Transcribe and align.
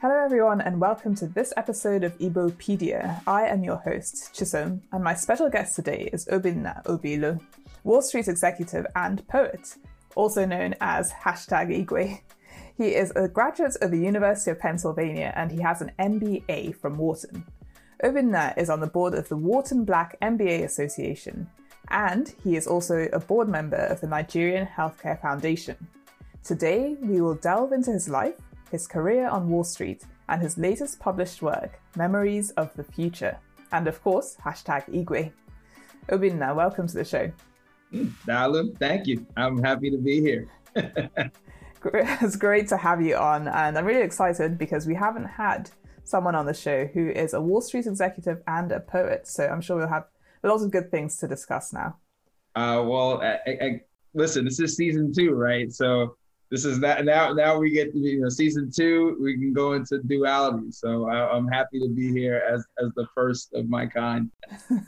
Hello, 0.00 0.18
everyone, 0.24 0.62
and 0.62 0.80
welcome 0.80 1.14
to 1.16 1.26
this 1.26 1.52
episode 1.58 2.04
of 2.04 2.16
Igbopedia. 2.16 3.20
I 3.26 3.46
am 3.48 3.62
your 3.62 3.76
host, 3.76 4.32
Chisom, 4.32 4.80
and 4.92 5.04
my 5.04 5.12
special 5.12 5.50
guest 5.50 5.76
today 5.76 6.08
is 6.10 6.24
Obinna 6.32 6.82
Obilo, 6.84 7.38
Wall 7.84 8.00
Street 8.00 8.26
executive 8.26 8.86
and 8.96 9.28
poet, 9.28 9.76
also 10.14 10.46
known 10.46 10.74
as 10.80 11.12
hashtag 11.12 11.84
Igwe. 11.84 12.18
He 12.78 12.94
is 12.94 13.12
a 13.14 13.28
graduate 13.28 13.76
of 13.82 13.90
the 13.90 13.98
University 14.00 14.50
of 14.50 14.58
Pennsylvania 14.58 15.34
and 15.36 15.52
he 15.52 15.60
has 15.60 15.82
an 15.82 15.92
MBA 15.98 16.76
from 16.76 16.96
Wharton. 16.96 17.44
Obinna 18.02 18.56
is 18.56 18.70
on 18.70 18.80
the 18.80 18.86
board 18.86 19.12
of 19.12 19.28
the 19.28 19.36
Wharton 19.36 19.84
Black 19.84 20.18
MBA 20.22 20.64
Association, 20.64 21.46
and 21.88 22.34
he 22.42 22.56
is 22.56 22.66
also 22.66 23.06
a 23.12 23.20
board 23.20 23.50
member 23.50 23.76
of 23.76 24.00
the 24.00 24.06
Nigerian 24.06 24.66
Healthcare 24.66 25.20
Foundation. 25.20 25.76
Today, 26.42 26.96
we 27.02 27.20
will 27.20 27.34
delve 27.34 27.72
into 27.72 27.92
his 27.92 28.08
life 28.08 28.36
his 28.70 28.86
career 28.86 29.28
on 29.28 29.48
Wall 29.48 29.64
Street, 29.64 30.04
and 30.28 30.40
his 30.40 30.56
latest 30.56 31.00
published 31.00 31.42
work, 31.42 31.80
Memories 31.96 32.50
of 32.52 32.74
the 32.74 32.84
Future. 32.84 33.38
And 33.72 33.88
of 33.88 34.02
course, 34.02 34.36
hashtag 34.44 34.88
Igwe. 34.88 35.32
Obinna, 36.08 36.54
welcome 36.54 36.86
to 36.86 36.94
the 36.94 37.04
show. 37.04 37.30
Mm, 37.92 38.78
thank 38.78 39.08
you. 39.08 39.26
I'm 39.36 39.60
happy 39.60 39.90
to 39.90 39.98
be 39.98 40.20
here. 40.20 40.46
it's 41.84 42.36
great 42.36 42.68
to 42.68 42.76
have 42.76 43.02
you 43.02 43.16
on, 43.16 43.48
and 43.48 43.76
I'm 43.76 43.84
really 43.84 44.02
excited 44.02 44.58
because 44.58 44.86
we 44.86 44.94
haven't 44.94 45.24
had 45.24 45.70
someone 46.04 46.34
on 46.34 46.46
the 46.46 46.54
show 46.54 46.86
who 46.86 47.08
is 47.08 47.34
a 47.34 47.40
Wall 47.40 47.60
Street 47.60 47.86
executive 47.86 48.42
and 48.46 48.70
a 48.70 48.80
poet. 48.80 49.26
So 49.26 49.46
I'm 49.46 49.60
sure 49.60 49.76
we'll 49.76 49.88
have 49.88 50.04
lots 50.42 50.62
of 50.62 50.70
good 50.70 50.90
things 50.90 51.16
to 51.18 51.28
discuss 51.28 51.72
now. 51.72 51.96
Uh, 52.54 52.82
well, 52.86 53.22
I, 53.22 53.38
I, 53.46 53.80
listen, 54.14 54.44
this 54.44 54.60
is 54.60 54.76
season 54.76 55.12
two, 55.12 55.32
right? 55.32 55.72
So 55.72 56.16
this 56.50 56.64
is 56.64 56.80
that 56.80 57.04
now 57.04 57.32
now 57.32 57.58
we 57.58 57.70
get 57.70 57.94
you 57.94 58.20
know 58.20 58.28
season 58.28 58.70
two 58.74 59.16
we 59.20 59.34
can 59.34 59.52
go 59.52 59.74
into 59.74 59.98
duality. 60.02 60.72
So 60.72 61.08
I, 61.08 61.36
am 61.36 61.46
happy 61.46 61.78
to 61.80 61.88
be 61.88 62.10
here 62.10 62.42
as 62.50 62.66
as 62.82 62.90
the 62.96 63.06
first 63.14 63.54
of 63.54 63.68
my 63.68 63.86
kind. 63.86 64.30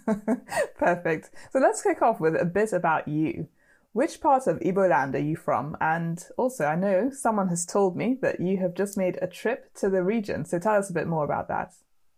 Perfect. 0.76 1.30
So 1.52 1.60
let's 1.60 1.82
kick 1.82 2.02
off 2.02 2.20
with 2.20 2.34
a 2.34 2.44
bit 2.44 2.72
about 2.72 3.06
you. 3.06 3.48
Which 3.92 4.20
part 4.20 4.46
of 4.46 4.60
Ibo 4.62 4.88
land 4.88 5.14
are 5.14 5.20
you 5.20 5.36
from? 5.36 5.76
And 5.80 6.24
also 6.36 6.64
i 6.64 6.74
know 6.74 7.10
someone 7.10 7.48
has 7.48 7.64
told 7.64 7.96
me 7.96 8.18
that 8.22 8.40
you 8.40 8.56
have 8.58 8.74
just 8.74 8.96
made 8.96 9.18
a 9.22 9.28
trip 9.28 9.72
to 9.74 9.88
the 9.88 10.02
region. 10.02 10.44
So 10.44 10.58
tell 10.58 10.76
us 10.76 10.90
a 10.90 10.94
bit 10.94 11.06
more 11.06 11.24
about 11.24 11.48
that. 11.48 11.74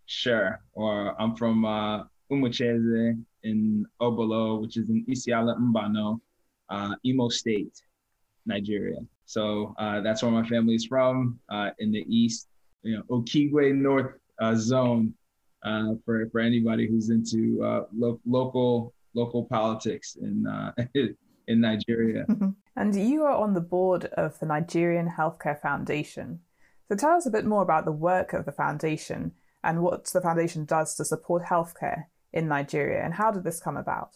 Sure. 0.07 0.59
Or 0.73 1.19
i'm 1.21 1.35
from 1.35 1.65
uh 1.65 2.03
Umucheze 2.31 3.23
in 3.43 3.85
Obolo, 4.01 4.59
which 4.61 4.77
is 4.77 4.89
in 4.89 5.05
Isiala 5.05 5.55
Mbano, 5.59 6.19
uh, 6.69 6.95
Imo 7.05 7.29
State, 7.29 7.79
Nigeria. 8.45 8.97
So 9.25 9.73
uh, 9.77 10.01
that's 10.01 10.21
where 10.21 10.31
my 10.31 10.47
family 10.47 10.75
is 10.75 10.85
from 10.85 11.39
uh, 11.49 11.71
in 11.79 11.91
the 11.91 12.05
east, 12.07 12.47
you 12.83 12.95
know, 12.95 13.03
Okigwe 13.09 13.73
North 13.73 14.13
uh, 14.39 14.55
zone 14.55 15.13
uh, 15.63 15.93
for 16.05 16.29
for 16.29 16.39
anybody 16.39 16.87
who's 16.87 17.09
into 17.09 17.63
uh, 17.63 17.81
lo- 17.95 18.21
local 18.25 18.93
local 19.15 19.45
politics 19.45 20.17
in 20.21 20.45
uh, 20.45 20.71
in 21.47 21.61
Nigeria. 21.61 22.25
And 22.77 22.93
you 22.93 23.23
are 23.23 23.37
on 23.37 23.53
the 23.53 23.61
board 23.61 24.05
of 24.17 24.37
the 24.39 24.45
Nigerian 24.45 25.09
Healthcare 25.09 25.61
Foundation. 25.61 26.41
So 26.89 26.97
tell 26.97 27.11
us 27.11 27.25
a 27.25 27.31
bit 27.31 27.45
more 27.45 27.61
about 27.61 27.85
the 27.85 27.93
work 27.93 28.33
of 28.33 28.43
the 28.43 28.51
foundation 28.51 29.31
and 29.63 29.81
what 29.81 30.03
the 30.07 30.19
foundation 30.19 30.65
does 30.65 30.93
to 30.95 31.05
support 31.05 31.43
healthcare 31.43 32.03
in 32.33 32.49
Nigeria, 32.49 33.03
and 33.03 33.13
how 33.13 33.31
did 33.31 33.45
this 33.45 33.61
come 33.61 33.77
about? 33.77 34.09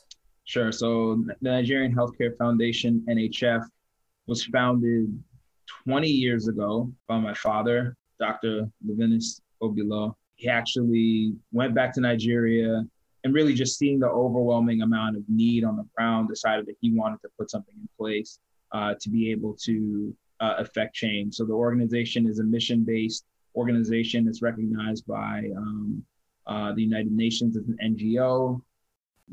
Sure. 0.44 0.72
So 0.72 1.24
the 1.26 1.36
Nigerian 1.42 1.96
Healthcare 1.96 2.38
Foundation 2.38 3.06
(NHF) 3.10 3.64
was 4.30 4.46
founded 4.46 5.12
20 5.86 6.08
years 6.08 6.48
ago 6.48 6.92
by 7.08 7.18
my 7.18 7.34
father, 7.34 7.98
Dr. 8.20 8.70
Levinas 8.88 9.42
Obilo. 9.62 10.14
He 10.36 10.48
actually 10.48 11.34
went 11.52 11.74
back 11.74 11.94
to 11.96 12.02
Nigeria 12.02 12.86
and 13.24 13.34
really 13.34 13.54
just 13.54 13.78
seeing 13.78 14.00
the 14.00 14.08
overwhelming 14.08 14.84
amount 14.84 15.18
of 15.18 15.24
need 15.28 15.64
on 15.66 15.76
the 15.76 15.86
ground, 15.96 16.30
decided 16.30 16.68
that 16.68 16.76
he 16.80 16.94
wanted 16.94 17.20
to 17.24 17.30
put 17.38 17.50
something 17.50 17.76
in 17.76 17.90
place 17.98 18.40
uh, 18.72 18.94
to 19.02 19.10
be 19.10 19.32
able 19.32 19.56
to 19.64 20.16
uh, 20.40 20.56
affect 20.60 20.94
change. 20.94 21.36
So 21.36 21.44
the 21.44 21.54
organization 21.54 22.28
is 22.28 22.40
a 22.40 22.44
mission-based 22.44 23.26
organization 23.56 24.26
that's 24.26 24.42
recognized 24.42 25.06
by 25.08 25.50
um, 25.58 26.04
uh, 26.48 26.72
the 26.74 26.84
United 26.84 27.12
Nations 27.12 27.58
as 27.58 27.68
an 27.68 27.78
NGO. 27.84 28.62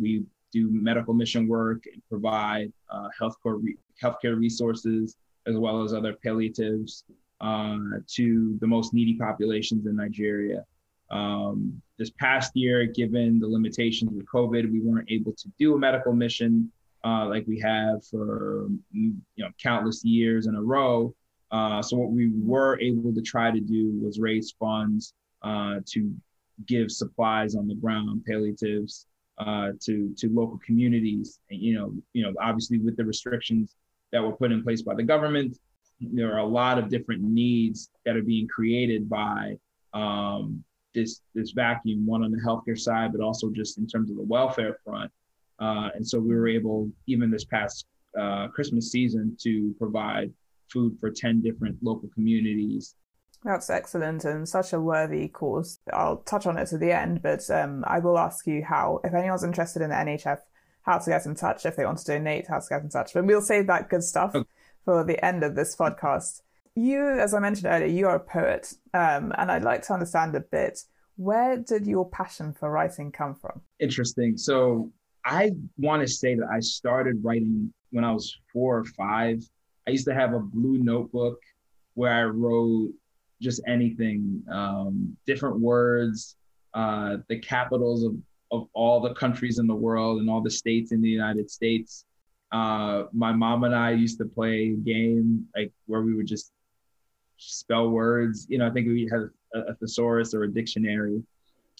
We 0.00 0.24
do 0.56 0.68
medical 0.70 1.14
mission 1.14 1.46
work 1.46 1.84
and 1.92 2.02
provide 2.08 2.72
uh, 2.90 3.08
healthcare 3.20 3.58
re- 3.62 3.76
healthcare 4.02 4.36
resources 4.38 5.16
as 5.46 5.56
well 5.56 5.82
as 5.82 5.92
other 5.92 6.14
palliatives 6.24 7.04
uh, 7.40 7.78
to 8.06 8.56
the 8.60 8.66
most 8.66 8.94
needy 8.94 9.14
populations 9.14 9.86
in 9.86 9.96
Nigeria. 9.96 10.64
Um, 11.10 11.80
this 11.98 12.10
past 12.10 12.50
year, 12.54 12.86
given 12.86 13.38
the 13.38 13.46
limitations 13.46 14.10
with 14.12 14.26
COVID, 14.26 14.70
we 14.72 14.80
weren't 14.80 15.10
able 15.10 15.32
to 15.32 15.48
do 15.58 15.74
a 15.74 15.78
medical 15.78 16.12
mission 16.12 16.70
uh, 17.04 17.26
like 17.26 17.46
we 17.46 17.60
have 17.60 18.04
for 18.06 18.68
you 18.92 19.14
know 19.38 19.50
countless 19.62 20.04
years 20.04 20.46
in 20.46 20.54
a 20.56 20.62
row. 20.62 21.14
Uh, 21.52 21.80
so 21.80 21.96
what 21.96 22.10
we 22.10 22.32
were 22.34 22.80
able 22.80 23.14
to 23.14 23.22
try 23.22 23.50
to 23.52 23.60
do 23.60 23.92
was 24.02 24.18
raise 24.18 24.52
funds 24.58 25.14
uh, 25.42 25.76
to 25.86 26.12
give 26.66 26.90
supplies 26.90 27.54
on 27.54 27.68
the 27.68 27.74
ground, 27.74 28.24
palliatives 28.26 29.06
uh, 29.38 29.70
to 29.82 30.14
to 30.16 30.28
local 30.28 30.58
communities. 30.64 31.38
You 31.48 31.74
know, 31.74 31.94
you 32.12 32.22
know, 32.22 32.32
obviously 32.40 32.78
with 32.78 32.96
the 32.96 33.04
restrictions 33.04 33.74
that 34.12 34.22
were 34.22 34.32
put 34.32 34.52
in 34.52 34.62
place 34.62 34.82
by 34.82 34.94
the 34.94 35.02
government. 35.02 35.58
There 36.00 36.32
are 36.34 36.38
a 36.38 36.46
lot 36.46 36.78
of 36.78 36.88
different 36.88 37.22
needs 37.22 37.90
that 38.04 38.16
are 38.16 38.22
being 38.22 38.46
created 38.48 39.08
by 39.08 39.56
um, 39.94 40.62
this 40.94 41.20
this 41.34 41.52
vacuum, 41.52 42.06
one 42.06 42.22
on 42.22 42.30
the 42.30 42.40
healthcare 42.40 42.78
side, 42.78 43.12
but 43.12 43.20
also 43.22 43.50
just 43.50 43.78
in 43.78 43.86
terms 43.86 44.10
of 44.10 44.16
the 44.16 44.22
welfare 44.22 44.78
front. 44.84 45.10
Uh, 45.58 45.88
and 45.94 46.06
so 46.06 46.18
we 46.18 46.34
were 46.34 46.48
able, 46.48 46.90
even 47.06 47.30
this 47.30 47.44
past 47.44 47.86
uh, 48.18 48.48
Christmas 48.48 48.90
season, 48.90 49.36
to 49.40 49.74
provide 49.78 50.32
food 50.70 50.96
for 51.00 51.10
10 51.10 51.40
different 51.40 51.76
local 51.82 52.08
communities. 52.14 52.94
That's 53.44 53.70
excellent 53.70 54.24
and 54.24 54.48
such 54.48 54.72
a 54.72 54.80
worthy 54.80 55.28
cause. 55.28 55.78
I'll 55.92 56.18
touch 56.18 56.46
on 56.46 56.58
it 56.58 56.72
at 56.72 56.80
the 56.80 56.92
end, 56.92 57.22
but 57.22 57.48
um, 57.50 57.84
I 57.86 58.00
will 58.00 58.18
ask 58.18 58.46
you 58.46 58.64
how, 58.64 59.00
if 59.04 59.14
anyone's 59.14 59.44
interested 59.44 59.82
in 59.82 59.90
the 59.90 59.96
NHF 59.96 60.38
how 60.82 60.98
to 60.98 61.10
get 61.10 61.26
in 61.26 61.34
touch 61.34 61.66
if 61.66 61.76
they 61.76 61.84
want 61.84 61.98
to 61.98 62.04
donate, 62.04 62.46
how 62.48 62.60
to 62.60 62.68
get 62.68 62.82
in 62.82 62.88
touch. 62.88 63.12
But 63.12 63.24
we'll 63.24 63.40
save 63.40 63.66
that 63.66 63.90
good 63.90 64.04
stuff 64.04 64.34
okay. 64.34 64.48
for 64.84 65.04
the 65.04 65.22
end 65.24 65.42
of 65.42 65.54
this 65.54 65.76
podcast. 65.76 66.42
You, 66.74 67.08
as 67.08 67.34
I 67.34 67.40
mentioned 67.40 67.66
earlier, 67.66 67.88
you 67.88 68.06
are 68.06 68.16
a 68.16 68.20
poet, 68.20 68.72
um, 68.94 69.32
and 69.36 69.50
I'd 69.50 69.64
like 69.64 69.82
to 69.82 69.94
understand 69.94 70.34
a 70.34 70.40
bit 70.40 70.80
where 71.16 71.56
did 71.56 71.86
your 71.86 72.08
passion 72.08 72.52
for 72.52 72.70
writing 72.70 73.10
come 73.10 73.34
from? 73.34 73.62
Interesting. 73.80 74.36
So 74.36 74.92
I 75.24 75.52
want 75.78 76.02
to 76.02 76.08
say 76.08 76.34
that 76.34 76.46
I 76.52 76.60
started 76.60 77.24
writing 77.24 77.72
when 77.90 78.04
I 78.04 78.12
was 78.12 78.36
four 78.52 78.78
or 78.78 78.84
five. 78.84 79.42
I 79.88 79.92
used 79.92 80.06
to 80.06 80.14
have 80.14 80.34
a 80.34 80.38
blue 80.38 80.78
notebook 80.78 81.40
where 81.94 82.12
I 82.12 82.24
wrote 82.24 82.92
just 83.40 83.60
anything, 83.66 84.42
um, 84.50 85.16
different 85.26 85.60
words, 85.60 86.36
uh, 86.74 87.18
the 87.28 87.38
capitals 87.38 88.04
of 88.04 88.16
of 88.52 88.68
all 88.74 89.00
the 89.00 89.14
countries 89.14 89.58
in 89.58 89.66
the 89.66 89.74
world 89.74 90.20
and 90.20 90.30
all 90.30 90.40
the 90.40 90.50
states 90.50 90.92
in 90.92 91.00
the 91.00 91.08
United 91.08 91.50
States. 91.50 92.04
Uh, 92.52 93.04
my 93.12 93.32
mom 93.32 93.64
and 93.64 93.74
I 93.74 93.90
used 93.90 94.18
to 94.18 94.24
play 94.24 94.68
a 94.68 94.76
game 94.76 95.46
like 95.56 95.72
where 95.86 96.02
we 96.02 96.14
would 96.14 96.26
just 96.26 96.52
spell 97.38 97.90
words. 97.90 98.46
You 98.48 98.58
know, 98.58 98.66
I 98.66 98.70
think 98.70 98.86
we 98.86 99.08
had 99.10 99.28
a, 99.54 99.72
a 99.72 99.74
thesaurus 99.74 100.32
or 100.32 100.44
a 100.44 100.52
dictionary 100.52 101.22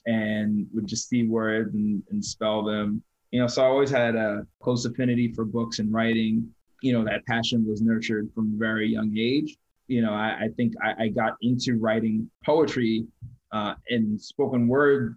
and 0.07 0.67
would 0.75 0.87
just 0.87 1.09
see 1.09 1.27
words 1.27 1.75
and, 1.75 2.03
and 2.11 2.25
spell 2.25 2.65
them. 2.65 3.03
You 3.31 3.41
know, 3.41 3.47
so 3.47 3.63
I 3.63 3.67
always 3.67 3.91
had 3.91 4.17
a 4.17 4.47
close 4.61 4.85
affinity 4.85 5.33
for 5.33 5.45
books 5.45 5.79
and 5.79 5.93
writing. 5.93 6.49
You 6.83 6.93
know, 6.93 7.05
that 7.05 7.27
passion 7.27 7.67
was 7.67 7.81
nurtured 7.81 8.31
from 8.35 8.55
a 8.55 8.59
very 8.59 8.89
young 8.89 9.17
age. 9.17 9.57
You 9.89 10.03
know, 10.03 10.13
I, 10.13 10.37
I 10.43 10.49
think 10.57 10.75
I, 10.83 11.05
I, 11.05 11.09
got 11.09 11.37
into 11.43 11.79
writing 11.79 12.29
poetry 12.45 13.07
uh, 13.53 13.75
and 13.89 14.21
spoken 14.21 14.67
word 14.67 15.17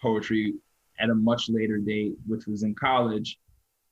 poetry 0.00 0.54
at 0.98 1.10
a 1.10 1.14
much 1.14 1.48
later 1.48 1.78
date, 1.78 2.14
which 2.26 2.46
was 2.46 2.62
in 2.62 2.74
college. 2.74 3.38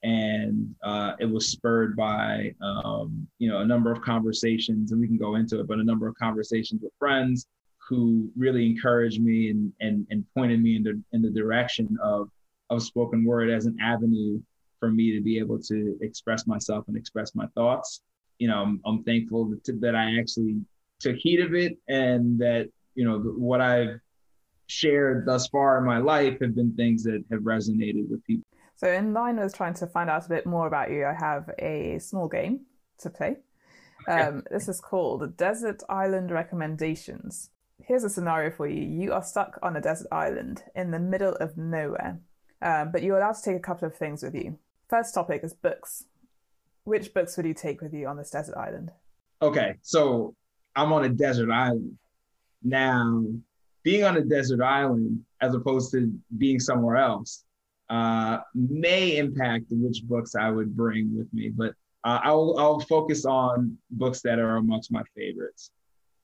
And 0.03 0.75
uh, 0.83 1.13
it 1.19 1.27
was 1.27 1.49
spurred 1.49 1.95
by, 1.95 2.55
um, 2.63 3.29
you 3.39 3.51
know, 3.51 3.59
a 3.61 3.67
number 3.67 3.93
of 3.93 4.01
conversations, 4.01 4.93
and 4.93 5.01
we 5.01 5.07
can 5.07 5.19
go 5.19 5.35
into 5.35 5.61
it, 5.61 5.69
but 5.69 5.79
a 5.79 5.85
number 5.85 6.09
of 6.09 6.17
conversations 6.17 6.81
with 6.83 6.93
friends 6.99 7.47
who 7.89 8.31
really 8.37 8.65
encouraged 8.67 9.21
me 9.21 9.51
and, 9.51 9.73
and, 9.81 10.07
and 10.11 10.25
pointed 10.35 10.63
me 10.63 10.77
in 10.77 10.83
the, 10.83 11.01
in 11.13 11.21
the 11.21 11.31
direction 11.31 11.99
of, 12.03 12.31
of 12.71 12.83
spoken 12.83 13.25
word 13.25 13.51
as 13.51 13.67
an 13.67 13.77
avenue 13.81 14.41
for 14.79 14.91
me 14.91 15.15
to 15.15 15.23
be 15.23 15.39
able 15.39 15.59
to 15.59 15.99
express 16.01 16.47
myself 16.47 16.85
and 16.89 16.97
express 16.97 17.35
my 17.35 17.47
thoughts. 17.55 18.01
You 18.41 18.49
know, 18.49 18.63
I'm, 18.63 18.81
I'm 18.85 19.05
thankful 19.05 19.51
that, 19.51 19.81
that 19.81 19.95
I 19.95 20.19
actually 20.19 20.61
took 20.99 21.17
heed 21.17 21.41
of 21.41 21.55
it 21.55 21.79
and 21.89 22.39
that, 22.41 22.69
you 22.97 23.05
know, 23.05 23.19
what 23.21 23.61
I've 23.61 24.01
shared 24.67 25.27
thus 25.27 25.47
far 25.49 25.79
in 25.79 25.85
my 25.85 25.99
life 25.99 26.41
have 26.41 26.55
been 26.55 26.75
things 26.75 27.05
that 27.05 27.23
have 27.31 27.43
resonated 27.43 28.09
with 28.11 28.25
people. 28.25 28.45
So, 28.77 28.91
in 28.91 29.13
line 29.13 29.37
with 29.37 29.55
trying 29.55 29.75
to 29.75 29.87
find 29.87 30.09
out 30.09 30.27
a 30.27 30.29
bit 30.29 30.47
more 30.47 30.67
about 30.67 30.91
you, 30.91 31.05
I 31.05 31.13
have 31.13 31.51
a 31.59 31.99
small 31.99 32.29
game 32.29 32.61
to 33.01 33.11
play. 33.11 33.37
Um, 34.09 34.43
this 34.51 34.69
is 34.69 34.81
called 34.81 35.37
Desert 35.37 35.83
Island 35.89 36.31
Recommendations. 36.31 37.51
here's 37.83 38.05
a 38.05 38.11
scenario 38.11 38.51
for 38.51 38.67
you. 38.67 38.83
You 38.83 39.13
are 39.13 39.23
stuck 39.23 39.59
on 39.63 39.77
a 39.77 39.81
desert 39.81 40.09
island 40.13 40.63
in 40.75 40.91
the 40.91 40.99
middle 40.99 41.35
of 41.35 41.57
nowhere, 41.57 42.21
um, 42.63 42.93
but 42.93 43.03
you're 43.03 43.19
allowed 43.19 43.37
to 43.37 43.43
take 43.43 43.57
a 43.57 43.61
couple 43.61 43.87
of 43.87 43.97
things 43.97 44.23
with 44.23 44.35
you. 44.35 44.59
First 44.89 45.15
topic 45.15 45.43
is 45.45 45.55
books. 45.55 46.05
Which 46.91 47.15
books 47.15 47.37
would 47.37 47.47
you 47.47 47.55
take 47.55 47.81
with 47.83 47.95
you 47.95 48.09
on 48.09 48.17
this 48.17 48.31
desert 48.31 48.57
island? 48.57 48.91
Okay, 49.41 49.77
so 49.81 50.35
I'm 50.75 50.93
on 50.93 51.05
a 51.05 51.09
desert 51.09 51.49
island. 51.49 51.97
Now, 52.65 53.27
being 53.85 54.03
on 54.03 54.17
a 54.17 54.23
desert 54.23 54.61
island 54.61 55.25
as 55.41 55.55
opposed 55.55 55.93
to 55.93 56.13
being 56.37 56.59
somewhere 56.59 56.97
else 56.97 57.45
uh, 57.91 58.39
may 58.57 59.19
impact 59.19 59.67
which 59.71 60.03
books 60.03 60.35
I 60.35 60.51
would 60.51 60.77
bring 60.77 61.17
with 61.17 61.33
me, 61.33 61.51
but 61.51 61.75
uh, 62.03 62.19
I'll, 62.25 62.57
I'll 62.59 62.81
focus 62.81 63.25
on 63.25 63.79
books 63.93 64.21
that 64.23 64.41
are 64.41 64.57
amongst 64.57 64.91
my 64.91 65.05
favorites. 65.17 65.71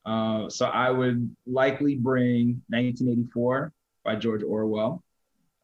Uh, 0.04 0.48
so 0.48 0.66
I 0.66 0.90
would 0.90 1.30
likely 1.46 1.94
bring 1.94 2.60
1984 2.70 3.72
by 4.04 4.16
George 4.16 4.42
Orwell. 4.42 5.00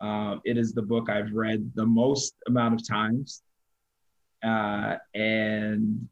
Uh, 0.01 0.37
it 0.45 0.57
is 0.57 0.73
the 0.73 0.83
book 0.83 1.11
I've 1.11 1.33
read 1.33 1.73
the 1.75 1.87
most 1.87 2.35
amount 2.47 2.75
of 2.75 2.87
times. 2.87 3.43
Uh, 4.43 4.97
and 5.15 6.09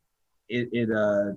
it, 0.49 0.69
it 0.73 0.91
uh, 0.91 1.33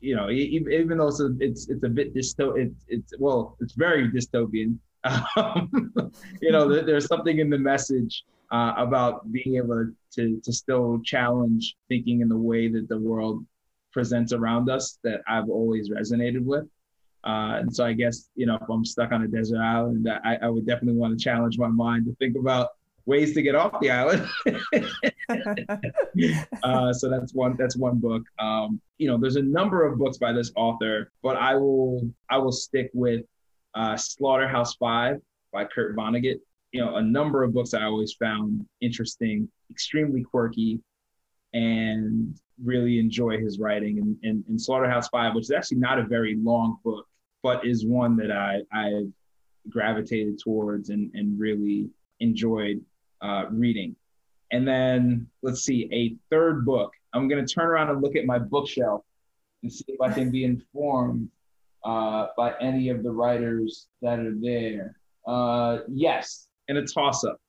you 0.00 0.16
know, 0.16 0.30
even 0.30 0.98
though 0.98 1.08
it's 1.08 1.20
a, 1.20 1.30
it's, 1.38 1.68
it's 1.68 1.84
a 1.84 1.88
bit 1.88 2.12
dysto, 2.14 2.58
it's, 2.58 2.84
it's 2.88 3.14
well, 3.18 3.56
it's 3.60 3.74
very 3.74 4.10
dystopian. 4.10 4.78
Um, 5.36 5.90
you 6.40 6.52
know, 6.52 6.68
there, 6.68 6.82
there's 6.82 7.06
something 7.06 7.40
in 7.40 7.50
the 7.50 7.58
message 7.58 8.22
uh, 8.52 8.74
about 8.76 9.32
being 9.32 9.56
able 9.56 9.90
to 10.12 10.40
to 10.44 10.52
still 10.52 11.00
challenge 11.04 11.74
thinking 11.88 12.20
in 12.20 12.28
the 12.28 12.36
way 12.36 12.68
that 12.68 12.88
the 12.88 12.98
world 12.98 13.44
presents 13.92 14.32
around 14.32 14.70
us 14.70 15.00
that 15.02 15.22
I've 15.26 15.48
always 15.48 15.90
resonated 15.90 16.44
with. 16.44 16.64
Uh, 17.24 17.58
and 17.60 17.74
so 17.74 17.84
I 17.84 17.94
guess 17.94 18.28
you 18.36 18.46
know 18.46 18.56
if 18.62 18.68
I'm 18.68 18.84
stuck 18.84 19.10
on 19.10 19.22
a 19.22 19.28
desert 19.28 19.58
island, 19.58 20.08
I, 20.08 20.38
I 20.42 20.48
would 20.48 20.66
definitely 20.66 21.00
want 21.00 21.18
to 21.18 21.24
challenge 21.24 21.58
my 21.58 21.68
mind 21.68 22.06
to 22.06 22.14
think 22.16 22.36
about 22.36 22.68
ways 23.06 23.34
to 23.34 23.42
get 23.42 23.54
off 23.54 23.80
the 23.80 23.90
island. 23.90 24.26
uh, 26.62 26.92
so 26.92 27.08
that's 27.08 27.34
one 27.34 27.56
that's 27.58 27.76
one 27.76 27.98
book. 27.98 28.22
Um, 28.38 28.80
you 28.98 29.08
know, 29.08 29.18
there's 29.18 29.36
a 29.36 29.42
number 29.42 29.84
of 29.84 29.98
books 29.98 30.18
by 30.18 30.32
this 30.32 30.52
author, 30.56 31.10
but 31.22 31.36
I 31.36 31.54
will 31.54 32.08
I 32.30 32.38
will 32.38 32.52
stick 32.52 32.90
with 32.94 33.24
uh, 33.74 33.96
Slaughterhouse 33.96 34.74
Five 34.74 35.20
by 35.52 35.64
Kurt 35.64 35.96
Vonnegut. 35.96 36.40
You 36.72 36.84
know, 36.84 36.96
a 36.96 37.02
number 37.02 37.42
of 37.42 37.52
books 37.52 37.74
I 37.74 37.84
always 37.84 38.14
found 38.14 38.64
interesting, 38.80 39.48
extremely 39.70 40.22
quirky, 40.22 40.80
and 41.52 42.34
really 42.62 42.98
enjoy 42.98 43.38
his 43.38 43.58
writing. 43.58 43.98
And, 43.98 44.16
and, 44.22 44.44
and 44.48 44.60
Slaughterhouse 44.60 45.08
Five, 45.08 45.34
which 45.34 45.44
is 45.44 45.50
actually 45.50 45.78
not 45.78 45.98
a 45.98 46.04
very 46.04 46.36
long 46.36 46.78
book, 46.84 47.06
but 47.42 47.66
is 47.66 47.84
one 47.84 48.16
that 48.16 48.30
I 48.30 48.60
I 48.72 49.06
gravitated 49.68 50.38
towards 50.38 50.90
and 50.90 51.10
and 51.14 51.38
really 51.38 51.88
enjoyed 52.20 52.80
uh, 53.22 53.44
reading. 53.50 53.96
And 54.50 54.68
then 54.68 55.28
let's 55.42 55.62
see, 55.62 55.88
a 55.92 56.14
third 56.30 56.66
book. 56.66 56.92
I'm 57.14 57.28
going 57.28 57.44
to 57.44 57.54
turn 57.54 57.66
around 57.66 57.90
and 57.90 58.02
look 58.02 58.16
at 58.16 58.26
my 58.26 58.38
bookshelf 58.38 59.02
and 59.62 59.72
see 59.72 59.84
if 59.88 60.00
I 60.00 60.12
can 60.12 60.30
be 60.30 60.44
informed 60.44 61.30
uh, 61.84 62.28
by 62.36 62.54
any 62.60 62.88
of 62.88 63.02
the 63.02 63.10
writers 63.10 63.88
that 64.02 64.18
are 64.18 64.34
there. 64.40 64.96
Uh, 65.26 65.78
yes, 65.88 66.48
and 66.68 66.78
a 66.78 66.84
toss 66.84 67.24
up. 67.24 67.40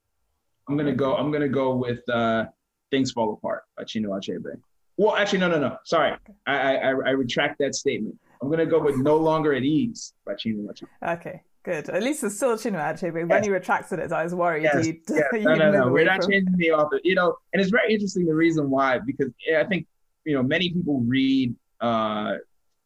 I'm 0.70 0.78
gonna 0.78 0.96
go. 0.96 1.16
I'm 1.16 1.32
gonna 1.32 1.50
go 1.50 1.76
with 1.76 2.08
uh, 2.10 2.46
"Things 2.92 3.12
Fall 3.12 3.34
Apart" 3.34 3.64
by 3.76 3.84
Chinua 3.84 4.20
Achebe. 4.20 4.56
Well, 4.98 5.16
actually, 5.16 5.40
no, 5.40 5.50
no, 5.50 5.60
no. 5.60 5.78
Sorry, 5.84 6.16
I, 6.46 6.78
I, 6.78 6.90
I 6.90 7.10
retract 7.12 7.58
that 7.60 7.76
statement. 7.76 8.18
I'm 8.42 8.50
gonna 8.50 8.66
go 8.66 8.82
with 8.82 8.98
"No 8.98 9.18
Longer 9.18 9.54
at 9.54 9.64
Ease" 9.64 10.14
by 10.26 10.34
Chinua 10.34 10.72
Achebe. 10.72 11.18
Okay. 11.18 11.42
Good. 11.64 11.90
At 11.90 12.04
least 12.04 12.24
it's 12.26 12.36
still 12.36 12.58
Chinua 12.58 12.94
Achebe. 12.94 13.14
When 13.14 13.30
yes. 13.30 13.46
you 13.46 13.54
retracted 13.54 14.00
it, 14.00 14.12
I 14.12 14.24
was 14.24 14.36
worried. 14.36 14.64
Yes. 14.64 14.86
You'd, 14.86 14.98
yes. 15.10 15.24
no, 15.32 15.56
no, 15.56 15.72
no. 15.72 15.88
We're 15.88 16.04
not 16.04 16.24
from... 16.24 16.32
changing 16.32 16.58
the 16.58 16.72
author. 16.72 17.00
You 17.04 17.16
know, 17.16 17.38
and 17.54 17.62
it's 17.62 17.72
very 17.72 17.94
interesting 17.94 18.26
the 18.26 18.36
reason 18.36 18.70
why 18.70 19.00
because 19.00 19.32
I 19.58 19.64
think 19.64 19.88
you 20.26 20.36
know 20.36 20.44
many 20.44 20.70
people 20.70 21.02
read 21.08 21.56
uh, 21.80 22.34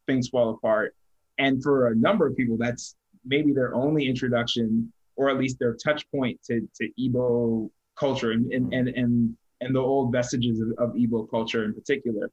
"Things 0.06 0.28
Fall 0.28 0.50
Apart," 0.50 0.94
and 1.38 1.60
for 1.60 1.88
a 1.88 1.96
number 1.96 2.26
of 2.26 2.36
people, 2.36 2.56
that's 2.56 2.94
maybe 3.24 3.52
their 3.52 3.74
only 3.74 4.06
introduction 4.08 4.92
or 5.16 5.28
at 5.28 5.36
least 5.36 5.58
their 5.58 5.74
touch 5.74 6.08
point 6.12 6.40
to 6.44 6.60
to 6.76 6.88
Igbo 7.00 7.68
culture 7.98 8.30
and 8.30 8.52
and 8.52 8.72
and 8.72 8.88
and, 8.88 9.36
and 9.60 9.74
the 9.74 9.80
old 9.80 10.12
vestiges 10.12 10.60
of, 10.60 10.68
of 10.78 10.94
Igbo 10.94 11.28
culture 11.28 11.64
in 11.64 11.74
particular. 11.74 12.30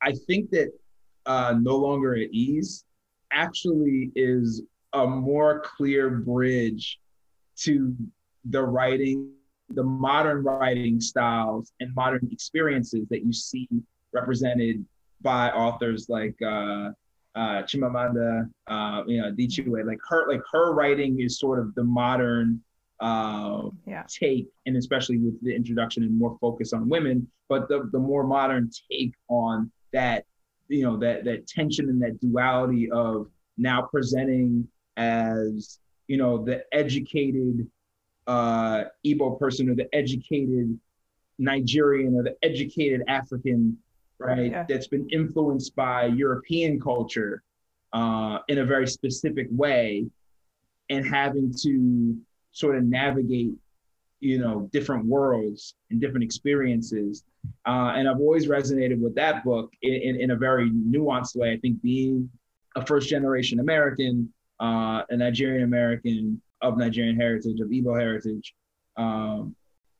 I 0.00 0.12
think 0.26 0.48
that 0.52 0.70
uh, 1.26 1.54
"No 1.60 1.76
Longer 1.76 2.14
at 2.14 2.30
Ease" 2.32 2.86
actually 3.30 4.10
is 4.16 4.62
a 4.92 5.06
more 5.06 5.60
clear 5.60 6.10
bridge 6.10 6.98
to 7.56 7.94
the 8.44 8.62
writing, 8.62 9.30
the 9.70 9.82
modern 9.82 10.42
writing 10.42 11.00
styles 11.00 11.72
and 11.80 11.94
modern 11.94 12.28
experiences 12.30 13.06
that 13.10 13.24
you 13.24 13.32
see 13.32 13.68
represented 14.12 14.84
by 15.20 15.50
authors 15.50 16.08
like 16.08 16.36
uh, 16.42 16.90
uh, 17.34 17.62
Chimamanda, 17.62 18.50
uh, 18.66 19.02
you 19.06 19.20
know, 19.20 19.32
Adichie. 19.32 19.66
Like 19.86 19.98
her, 20.08 20.28
like 20.28 20.42
her 20.52 20.74
writing 20.74 21.20
is 21.20 21.38
sort 21.38 21.58
of 21.58 21.74
the 21.74 21.84
modern 21.84 22.60
uh, 23.00 23.68
yeah. 23.86 24.04
take, 24.08 24.48
and 24.66 24.76
especially 24.76 25.18
with 25.18 25.42
the 25.42 25.54
introduction 25.54 26.02
and 26.02 26.16
more 26.16 26.36
focus 26.40 26.72
on 26.72 26.88
women, 26.88 27.26
but 27.48 27.68
the 27.68 27.88
the 27.92 27.98
more 27.98 28.24
modern 28.24 28.70
take 28.90 29.14
on 29.28 29.70
that, 29.92 30.24
you 30.68 30.84
know, 30.84 30.96
that 30.98 31.24
that 31.24 31.46
tension 31.46 31.88
and 31.88 32.00
that 32.02 32.20
duality 32.20 32.90
of 32.90 33.28
now 33.58 33.82
presenting 33.82 34.68
as 34.96 35.78
you 36.06 36.16
know 36.16 36.44
the 36.44 36.64
educated 36.72 37.66
uh, 38.26 38.84
Igbo 39.04 39.38
person 39.38 39.68
or 39.68 39.74
the 39.74 39.88
educated 39.94 40.78
Nigerian 41.38 42.14
or 42.14 42.22
the 42.22 42.36
educated 42.42 43.02
African, 43.08 43.78
right? 44.18 44.50
Yeah. 44.50 44.64
That's 44.68 44.86
been 44.86 45.08
influenced 45.10 45.74
by 45.74 46.06
European 46.06 46.80
culture 46.80 47.42
uh, 47.92 48.38
in 48.48 48.58
a 48.58 48.64
very 48.64 48.86
specific 48.86 49.48
way, 49.50 50.06
and 50.90 51.06
having 51.06 51.52
to 51.62 52.16
sort 52.52 52.76
of 52.76 52.84
navigate, 52.84 53.52
you 54.20 54.38
know, 54.38 54.68
different 54.72 55.06
worlds 55.06 55.74
and 55.90 56.00
different 56.00 56.24
experiences. 56.24 57.24
Uh, 57.66 57.92
and 57.96 58.08
I've 58.08 58.20
always 58.20 58.46
resonated 58.46 59.00
with 59.00 59.14
that 59.16 59.42
book 59.44 59.72
in, 59.82 59.94
in, 59.94 60.20
in 60.20 60.30
a 60.30 60.36
very 60.36 60.70
nuanced 60.70 61.34
way. 61.34 61.52
I 61.52 61.56
think 61.56 61.82
being 61.82 62.30
a 62.76 62.86
first 62.86 63.08
generation 63.08 63.58
American 63.58 64.32
uh, 64.60 65.02
a 65.08 65.16
Nigerian 65.16 65.64
American 65.64 66.40
of 66.62 66.78
Nigerian 66.78 67.16
heritage, 67.16 67.60
of 67.60 67.68
Igbo 67.68 67.98
heritage, 67.98 68.54
um, 68.96 69.54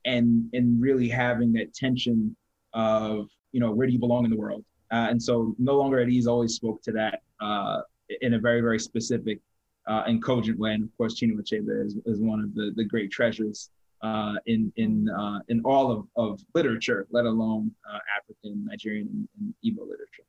and 0.05 0.49
and 0.53 0.81
really 0.81 1.09
having 1.09 1.53
that 1.55 1.75
tension 1.75 2.37
of 2.75 3.29
you 3.53 3.61
know 3.61 3.73
where 3.73 3.87
do 3.87 3.93
you 3.93 3.99
belong 3.99 4.25
in 4.25 4.31
the 4.31 4.37
world, 4.37 4.65
uh, 4.93 5.07
and 5.11 5.23
so 5.23 5.55
no 5.59 5.77
longer 5.77 6.01
at 6.01 6.09
ease 6.09 6.27
always 6.27 6.55
spoke 6.55 6.83
to 6.83 6.93
that 6.93 7.23
uh, 7.41 7.81
in 8.21 8.35
a 8.35 8.39
very 8.39 8.61
very 8.61 8.79
specific 8.79 9.41
uh, 9.89 10.05
and 10.07 10.23
cogent 10.23 10.59
way, 10.59 10.73
and 10.73 10.85
of 10.85 10.97
course 10.97 11.21
Chinua 11.21 11.41
Achebe 11.41 11.85
is, 11.85 11.97
is 12.07 12.21
one 12.21 12.41
of 12.41 12.55
the 12.55 12.73
the 12.77 12.85
great 12.85 13.11
treasures 13.11 13.71
uh, 14.03 14.35
in 14.47 14.73
in 14.77 15.09
uh, 15.11 15.41
in 15.49 15.61
all 15.65 15.91
of, 15.91 16.07
of 16.17 16.41
literature, 16.55 17.07
let 17.11 17.25
alone 17.25 17.73
African, 18.17 18.65
Nigerian, 18.65 19.09
and, 19.09 19.29
and 19.41 19.55
Igbo 19.65 19.81
literature. 19.81 20.25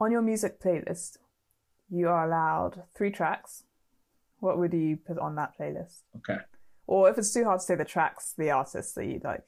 On 0.00 0.10
your 0.10 0.22
music 0.22 0.60
playlist, 0.60 1.18
you 1.90 2.08
are 2.08 2.26
allowed 2.26 2.82
three 2.96 3.10
tracks. 3.10 3.64
What 4.38 4.58
would 4.58 4.72
you 4.72 4.96
put 4.96 5.18
on 5.18 5.34
that 5.36 5.52
playlist? 5.58 6.00
Okay. 6.16 6.40
Or 6.86 7.10
if 7.10 7.18
it's 7.18 7.32
too 7.32 7.44
hard 7.44 7.60
to 7.60 7.66
say 7.66 7.74
the 7.74 7.84
tracks, 7.84 8.34
the 8.38 8.50
artists 8.50 8.94
that 8.94 9.06
you 9.06 9.20
like. 9.22 9.44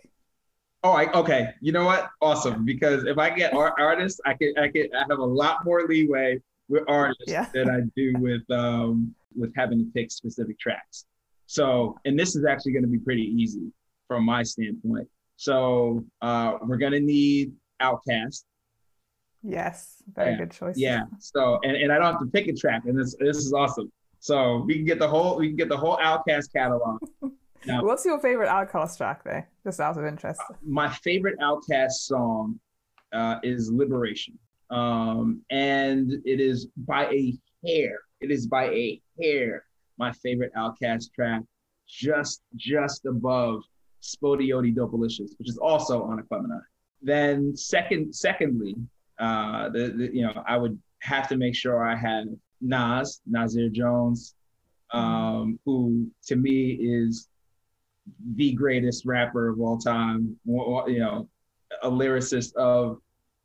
Oh, 0.85 0.93
I, 0.93 1.11
okay. 1.13 1.49
You 1.61 1.73
know 1.73 1.85
what? 1.85 2.11
Awesome. 2.21 2.65
Because 2.65 3.05
if 3.05 3.17
I 3.17 3.31
get 3.31 3.55
art- 3.55 3.75
artists, 3.79 4.21
I 4.27 4.35
can 4.35 4.53
I 4.59 4.69
can 4.69 4.89
I 4.95 5.05
have 5.09 5.19
a 5.19 5.25
lot 5.25 5.65
more 5.65 5.87
leeway 5.87 6.41
with 6.69 6.83
artists 6.89 7.25
yeah. 7.27 7.47
than 7.55 7.71
I 7.71 7.81
do 7.97 8.13
with 8.19 8.49
um 8.51 9.15
with 9.35 9.53
having 9.57 9.79
to 9.79 9.91
pick 9.95 10.11
specific 10.11 10.59
tracks. 10.59 11.07
So, 11.47 11.99
and 12.05 12.19
this 12.19 12.35
is 12.35 12.45
actually 12.45 12.73
going 12.73 12.85
to 12.85 12.89
be 12.89 12.99
pretty 12.99 13.23
easy 13.23 13.73
from 14.09 14.25
my 14.25 14.43
standpoint. 14.43 15.09
So, 15.37 16.05
uh, 16.21 16.59
we're 16.63 16.79
going 16.79 16.93
to 16.93 17.01
need 17.01 17.53
OutKast. 17.81 18.45
Yes, 19.43 20.03
very 20.15 20.33
yeah. 20.33 20.39
good 20.39 20.53
choice. 20.53 20.77
Yeah. 20.77 21.03
So, 21.19 21.59
and, 21.63 21.77
and 21.77 21.93
I 21.93 21.97
don't 21.97 22.13
have 22.13 22.21
to 22.21 22.27
pick 22.27 22.49
a 22.49 22.53
track, 22.53 22.83
and 22.87 22.99
this 22.99 23.17
this 23.19 23.39
is 23.39 23.53
awesome. 23.53 23.91
So 24.21 24.65
we 24.67 24.75
can 24.75 24.85
get 24.85 24.99
the 24.99 25.09
whole 25.09 25.37
we 25.37 25.49
can 25.49 25.57
get 25.57 25.69
the 25.69 25.77
whole 25.77 25.97
OutKast 25.97 26.53
catalog. 26.53 27.01
Now, 27.67 27.83
What's 27.83 28.05
your 28.05 28.21
favorite 28.21 28.49
OutKast 28.49 28.97
track, 28.97 29.25
there? 29.25 29.49
Just 29.65 29.81
out 29.81 29.99
of 29.99 30.05
interest. 30.05 30.41
My 30.65 30.89
favorite 30.89 31.39
OutKast 31.41 31.93
song 31.93 32.61
uh, 33.13 33.37
is 33.43 33.71
"Liberation," 33.71 34.39
um, 34.71 35.43
and 35.51 36.13
it 36.25 36.41
is 36.41 36.69
by 36.77 37.07
a 37.07 37.35
hair. 37.67 37.99
It 38.21 38.31
is 38.31 38.47
by 38.47 38.67
a 38.67 39.01
hair 39.21 39.65
my 39.99 40.13
favorite 40.13 40.53
Outcast 40.57 41.13
track, 41.15 41.43
just 41.89 42.43
just 42.57 43.07
above 43.07 43.63
"SpottieOttieDopaliscious," 44.03 45.31
which 45.39 45.49
is 45.49 45.59
also 45.59 46.03
on 46.03 46.21
Aquemini. 46.23 46.61
Then 47.03 47.57
second, 47.57 48.15
secondly, 48.15 48.75
uh, 49.23 49.69
the, 49.69 49.95
the, 49.97 50.11
you 50.13 50.23
know, 50.23 50.43
I 50.47 50.57
would 50.57 50.77
have 51.01 51.29
to 51.29 51.37
make 51.37 51.55
sure 51.55 51.85
I 51.85 51.95
had 51.95 52.25
Nas, 52.61 53.21
Nasir 53.25 53.69
Jones, 53.69 54.35
um, 54.93 55.61
who 55.65 56.11
to 56.27 56.35
me 56.35 56.73
is 56.73 57.29
the 58.35 58.53
greatest 58.53 59.07
rapper 59.07 59.49
of 59.49 59.61
all 59.61 59.79
time. 59.79 60.37
You 60.45 60.99
know, 60.99 61.29
a 61.83 61.91
lyricist 61.91 62.55
of 62.57 62.99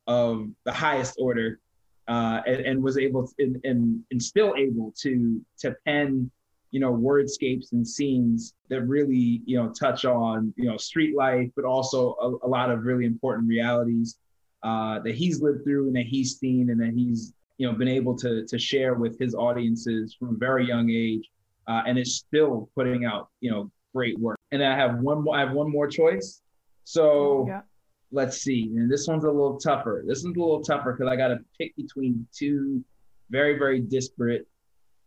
of 0.08 0.48
the 0.64 0.72
highest 0.72 1.18
order, 1.20 1.60
uh, 2.08 2.42
and, 2.48 2.62
and, 2.62 2.84
was 2.84 2.98
able 2.98 3.28
to, 3.28 3.34
and, 3.38 3.58
and, 3.66 4.04
and 4.10 4.24
still 4.24 4.56
able 4.58 4.94
to 5.02 5.40
to 5.60 5.76
pen 5.86 6.32
you 6.72 6.80
know 6.80 6.92
wordscapes 6.92 7.72
and 7.72 7.88
scenes 7.88 8.56
that 8.70 8.82
really 8.82 9.42
you 9.46 9.58
know 9.58 9.72
touch 9.74 10.06
on 10.06 10.52
you 10.58 10.68
know 10.68 10.78
street 10.78 11.16
life, 11.16 11.50
but 11.56 11.66
also 11.66 12.16
a, 12.20 12.48
a 12.48 12.50
lot 12.50 12.72
of 12.72 12.84
really 12.84 13.06
important 13.06 13.48
realities 13.48 14.18
uh, 14.64 15.00
that 15.00 15.16
he's 15.16 15.42
lived 15.42 15.64
through 15.64 15.88
and 15.88 15.96
that 15.96 16.06
he's 16.06 16.38
seen 16.38 16.70
and 16.70 16.80
that 16.82 16.94
he's 16.94 17.34
you 17.58 17.68
know 17.68 17.74
been 17.74 17.88
able 17.88 18.16
to 18.18 18.46
to 18.46 18.58
share 18.58 18.94
with 18.94 19.20
his 19.20 19.36
audiences 19.36 20.16
from 20.18 20.30
a 20.30 20.38
very 20.38 20.66
young 20.68 20.90
age, 20.90 21.30
uh, 21.68 21.84
and 21.86 21.98
is 21.98 22.16
still 22.16 22.70
putting 22.76 23.06
out 23.06 23.30
you 23.42 23.52
know 23.52 23.72
great 23.94 24.18
work. 24.20 24.38
And 24.52 24.64
I 24.64 24.76
have 24.76 25.00
one 25.00 25.24
more. 25.24 25.36
I 25.36 25.40
have 25.40 25.52
one 25.52 25.72
more 25.72 25.88
choice. 25.88 26.42
So 26.84 27.46
yeah. 27.48 27.62
let's 28.12 28.42
see. 28.42 28.74
And 28.76 28.92
this 28.92 29.08
one's 29.08 29.26
a 29.26 29.32
little 29.32 29.58
tougher. 29.58 30.04
This 30.08 30.24
one's 30.24 30.38
a 30.38 30.40
little 30.40 30.64
tougher 30.64 30.94
because 30.94 31.12
I 31.12 31.16
got 31.16 31.30
to 31.30 31.40
pick 31.60 31.76
between 31.76 32.26
two 32.34 32.84
very 33.30 33.58
very 33.58 33.82
disparate 33.82 34.48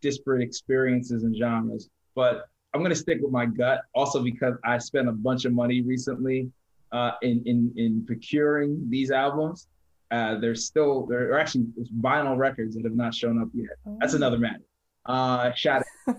disparate 0.01 0.43
experiences 0.43 1.25
and 1.25 1.37
genres. 1.37 1.89
But 2.15 2.47
I'm 2.75 2.83
gonna 2.83 2.95
stick 2.95 3.19
with 3.21 3.33
my 3.33 3.47
gut, 3.47 3.83
also 3.95 4.23
because 4.23 4.55
I 4.65 4.79
spent 4.79 5.09
a 5.09 5.13
bunch 5.13 5.45
of 5.45 5.53
money 5.53 5.83
recently 5.83 6.51
uh, 6.93 7.13
in 7.23 7.43
in 7.47 7.73
in 7.77 8.05
procuring 8.07 8.87
these 8.89 9.11
albums. 9.11 9.69
Uh, 10.11 10.39
there's 10.39 10.67
still 10.67 11.07
there 11.07 11.33
are 11.33 11.39
actually 11.39 11.67
vinyl 12.01 12.37
records 12.37 12.75
that 12.75 12.85
have 12.85 12.97
not 12.97 13.15
shown 13.15 13.41
up 13.41 13.49
yet. 13.55 13.77
Oh. 13.87 13.97
That's 14.01 14.15
another 14.15 14.39
matter. 14.39 14.63
Uh, 15.07 15.53
Sade. 15.57 15.83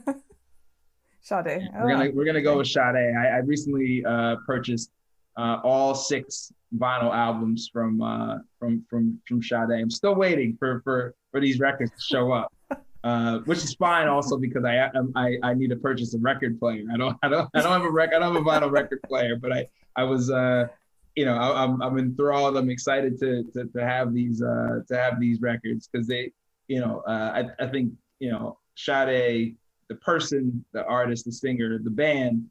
Sade. 1.21 1.69
Oh. 1.75 1.83
We're 1.83 1.89
gonna 1.89 2.11
we're 2.13 2.25
gonna 2.25 2.41
go 2.41 2.57
with 2.57 2.67
Sade. 2.67 2.95
I, 2.95 3.27
I 3.27 3.37
recently 3.39 4.03
uh, 4.05 4.37
purchased 4.45 4.91
uh, 5.37 5.59
all 5.63 5.93
six 5.93 6.51
vinyl 6.77 7.13
albums 7.13 7.69
from 7.71 8.01
uh, 8.01 8.37
from 8.57 8.85
from 8.89 9.19
from 9.27 9.43
Sade. 9.43 9.71
I'm 9.71 9.91
still 9.91 10.15
waiting 10.15 10.55
for 10.57 10.81
for 10.83 11.15
for 11.31 11.41
these 11.41 11.59
records 11.59 11.91
to 11.91 12.01
show 12.01 12.31
up 12.31 12.51
uh, 13.03 13.39
which 13.39 13.59
is 13.59 13.73
fine 13.75 14.07
also 14.07 14.37
because 14.37 14.63
I, 14.63 14.89
I 15.15 15.37
I 15.43 15.53
need 15.53 15.69
to 15.69 15.75
purchase 15.75 16.13
a 16.13 16.19
record 16.19 16.59
player. 16.59 16.83
I 16.93 16.97
don't 16.97 17.17
I 17.23 17.29
don't 17.29 17.49
I 17.53 17.61
don't 17.61 17.71
have 17.71 17.83
a 17.83 17.89
rec 17.89 18.13
I 18.13 18.19
don't 18.19 18.35
have 18.35 18.41
a 18.41 18.45
vinyl 18.45 18.71
record 18.71 19.01
player, 19.07 19.35
but 19.35 19.51
I 19.51 19.67
I 19.95 20.03
was 20.03 20.29
uh 20.31 20.67
you 21.15 21.25
know 21.25 21.35
I, 21.35 21.63
am 21.63 21.81
I'm, 21.81 21.93
I'm 21.93 21.97
enthralled. 21.97 22.57
I'm 22.57 22.69
excited 22.69 23.19
to 23.19 23.43
to, 23.53 23.65
to 23.65 23.85
have 23.85 24.13
these 24.13 24.41
uh 24.41 24.79
to 24.87 24.97
have 24.97 25.19
these 25.19 25.41
records 25.41 25.87
because 25.87 26.07
they 26.07 26.31
you 26.67 26.79
know 26.79 27.03
uh, 27.07 27.43
I 27.59 27.63
I 27.63 27.67
think 27.67 27.93
you 28.19 28.31
know 28.31 28.57
Sade 28.75 29.55
the 29.89 29.95
person 29.95 30.63
the 30.73 30.85
artist 30.85 31.25
the 31.25 31.31
singer 31.31 31.77
the 31.77 31.89
band 31.89 32.45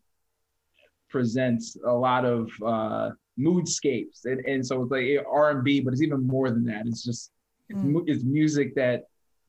presents 1.09 1.77
a 1.87 1.93
lot 1.93 2.25
of 2.25 2.51
uh 2.65 3.11
moodscapes 3.39 4.27
and, 4.27 4.45
and 4.45 4.65
so 4.65 4.83
it's 4.83 4.91
like 4.91 5.25
R&B 5.27 5.81
but 5.81 5.93
it's 5.93 6.03
even 6.03 6.27
more 6.27 6.51
than 6.51 6.65
that 6.67 6.87
it's 6.87 7.03
just 7.03 7.33
mm. 7.73 8.05
it's 8.07 8.23
music 8.23 8.75
that 8.75 9.05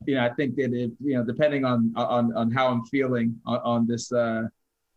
you 0.06 0.14
know, 0.14 0.24
I 0.24 0.30
think 0.34 0.56
that 0.56 0.72
if 0.72 0.90
you 1.00 1.14
know, 1.14 1.24
depending 1.24 1.64
on 1.64 1.92
on 1.96 2.34
on 2.36 2.50
how 2.50 2.68
I'm 2.68 2.84
feeling 2.84 3.40
on, 3.46 3.60
on 3.64 3.86
this 3.86 4.12
uh, 4.12 4.44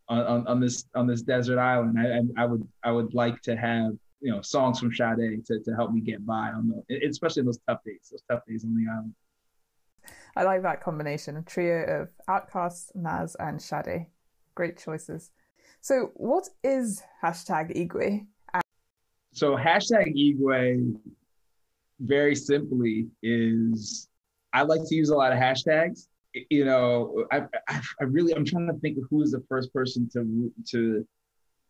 on 0.08 0.46
on 0.46 0.60
this 0.60 0.84
on 0.94 1.06
this 1.06 1.22
desert 1.22 1.58
island, 1.58 1.98
I, 1.98 2.42
I 2.42 2.46
would 2.46 2.66
I 2.82 2.92
would 2.92 3.14
like 3.14 3.40
to 3.42 3.56
have 3.56 3.92
you 4.20 4.32
know 4.32 4.40
songs 4.40 4.78
from 4.78 4.92
Sade 4.94 5.44
to 5.46 5.60
to 5.60 5.74
help 5.74 5.92
me 5.92 6.00
get 6.00 6.24
by 6.24 6.50
on 6.50 6.72
the 6.88 7.06
especially 7.06 7.40
in 7.40 7.46
those 7.46 7.58
tough 7.68 7.82
days, 7.84 8.08
those 8.10 8.22
tough 8.30 8.42
days 8.46 8.64
on 8.64 8.74
the 8.74 8.90
island. 8.90 9.14
I 10.36 10.42
like 10.42 10.62
that 10.62 10.82
combination, 10.82 11.38
a 11.38 11.42
trio 11.42 12.02
of 12.02 12.08
Outkast, 12.28 12.94
Nas, 12.94 13.36
and 13.40 13.60
Sade. 13.60 14.06
Great 14.54 14.78
choices. 14.78 15.30
So, 15.80 16.10
what 16.14 16.48
is 16.62 17.02
hashtag 17.22 17.74
Igwe? 17.76 18.26
So, 19.32 19.56
hashtag 19.56 20.14
Igwe, 20.14 20.96
very 22.00 22.34
simply, 22.34 23.08
is 23.22 24.08
I 24.52 24.62
like 24.62 24.80
to 24.86 24.94
use 24.94 25.10
a 25.10 25.16
lot 25.16 25.32
of 25.32 25.38
hashtags. 25.38 26.08
You 26.50 26.64
know, 26.64 27.26
I, 27.32 27.42
I, 27.68 27.80
I 28.00 28.04
really 28.04 28.34
I'm 28.34 28.44
trying 28.44 28.66
to 28.66 28.78
think 28.80 28.98
of 28.98 29.04
who 29.10 29.22
is 29.22 29.32
the 29.32 29.42
first 29.48 29.72
person 29.72 30.08
to 30.12 30.52
to 30.70 31.06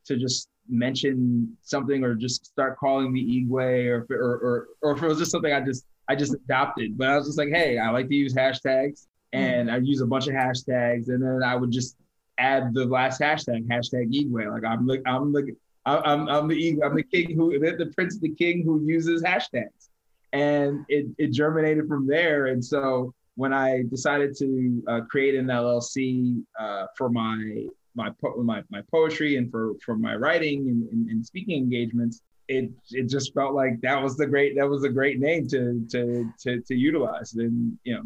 to 0.06 0.16
just 0.16 0.48
mention 0.68 1.56
something 1.62 2.04
or 2.04 2.14
just 2.14 2.46
start 2.46 2.78
calling 2.78 3.12
me 3.12 3.46
Igwe 3.46 3.86
or 3.86 4.06
or 4.10 4.36
or 4.36 4.66
or 4.82 4.96
if 4.96 5.02
it 5.02 5.06
was 5.06 5.18
just 5.18 5.30
something 5.30 5.52
I 5.52 5.60
just 5.60 5.84
I 6.08 6.16
just 6.16 6.34
adopted. 6.34 6.98
But 6.98 7.08
I 7.08 7.16
was 7.16 7.26
just 7.26 7.38
like, 7.38 7.50
hey, 7.50 7.78
I 7.78 7.90
like 7.90 8.08
to 8.08 8.14
use 8.14 8.34
hashtags, 8.34 9.06
hmm. 9.32 9.38
and 9.38 9.70
I 9.70 9.78
use 9.78 10.00
a 10.00 10.06
bunch 10.06 10.26
of 10.26 10.34
hashtags, 10.34 11.08
and 11.08 11.22
then 11.22 11.42
I 11.44 11.54
would 11.54 11.70
just 11.70 11.96
add 12.38 12.74
the 12.74 12.84
last 12.84 13.20
hashtag, 13.20 13.66
hashtag 13.66 14.12
Igwe. 14.12 14.52
Like 14.52 14.64
I'm 14.64 14.86
like 14.86 15.02
I'm 15.06 15.32
the 15.32 15.56
I'm 15.84 16.28
I'm 16.28 16.48
the 16.48 16.82
I'm 16.84 16.94
the 16.96 17.02
king 17.02 17.34
who 17.36 17.58
the, 17.58 17.76
the 17.76 17.92
prince 17.94 18.18
the 18.18 18.34
king 18.34 18.62
who 18.64 18.84
uses 18.84 19.22
hashtags 19.22 19.88
and 20.36 20.84
it, 20.88 21.06
it 21.18 21.32
germinated 21.32 21.88
from 21.88 22.06
there. 22.06 22.46
And 22.46 22.64
so 22.64 23.14
when 23.36 23.52
I 23.52 23.82
decided 23.88 24.36
to 24.38 24.82
uh, 24.88 25.00
create 25.08 25.34
an 25.34 25.46
LLC 25.46 26.42
uh, 26.58 26.86
for 26.96 27.08
my 27.08 27.66
my 27.94 28.10
my 28.42 28.62
my 28.70 28.82
poetry 28.90 29.36
and 29.36 29.50
for 29.50 29.74
for 29.84 29.96
my 29.96 30.14
writing 30.16 30.68
and, 30.68 30.88
and, 30.90 31.10
and, 31.10 31.24
speaking 31.24 31.56
engagements, 31.56 32.22
it 32.48 32.70
it 32.90 33.08
just 33.08 33.32
felt 33.34 33.54
like 33.54 33.80
that 33.82 34.02
was 34.02 34.16
the 34.16 34.26
great 34.26 34.56
that 34.56 34.68
was 34.68 34.84
a 34.84 34.88
great 34.88 35.20
name 35.20 35.46
to 35.48 35.86
to 35.90 36.30
to, 36.40 36.60
to 36.62 36.74
utilize. 36.74 37.34
And 37.34 37.78
you 37.84 37.94
know, 37.94 38.02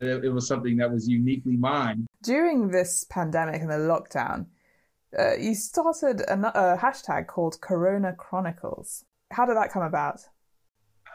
it, 0.00 0.24
it 0.24 0.28
was 0.30 0.46
something 0.46 0.76
that 0.78 0.90
was 0.90 1.08
uniquely 1.08 1.56
mine. 1.56 2.06
During 2.22 2.68
this 2.68 3.04
pandemic 3.08 3.60
and 3.62 3.70
the 3.70 3.74
lockdown, 3.74 4.46
uh, 5.16 5.36
you 5.36 5.54
started 5.54 6.22
a, 6.22 6.34
a 6.34 6.78
hashtag 6.78 7.28
called 7.28 7.60
Corona 7.60 8.14
Chronicles. 8.14 9.04
How 9.30 9.46
did 9.46 9.56
that 9.56 9.72
come 9.72 9.82
about? 9.82 10.20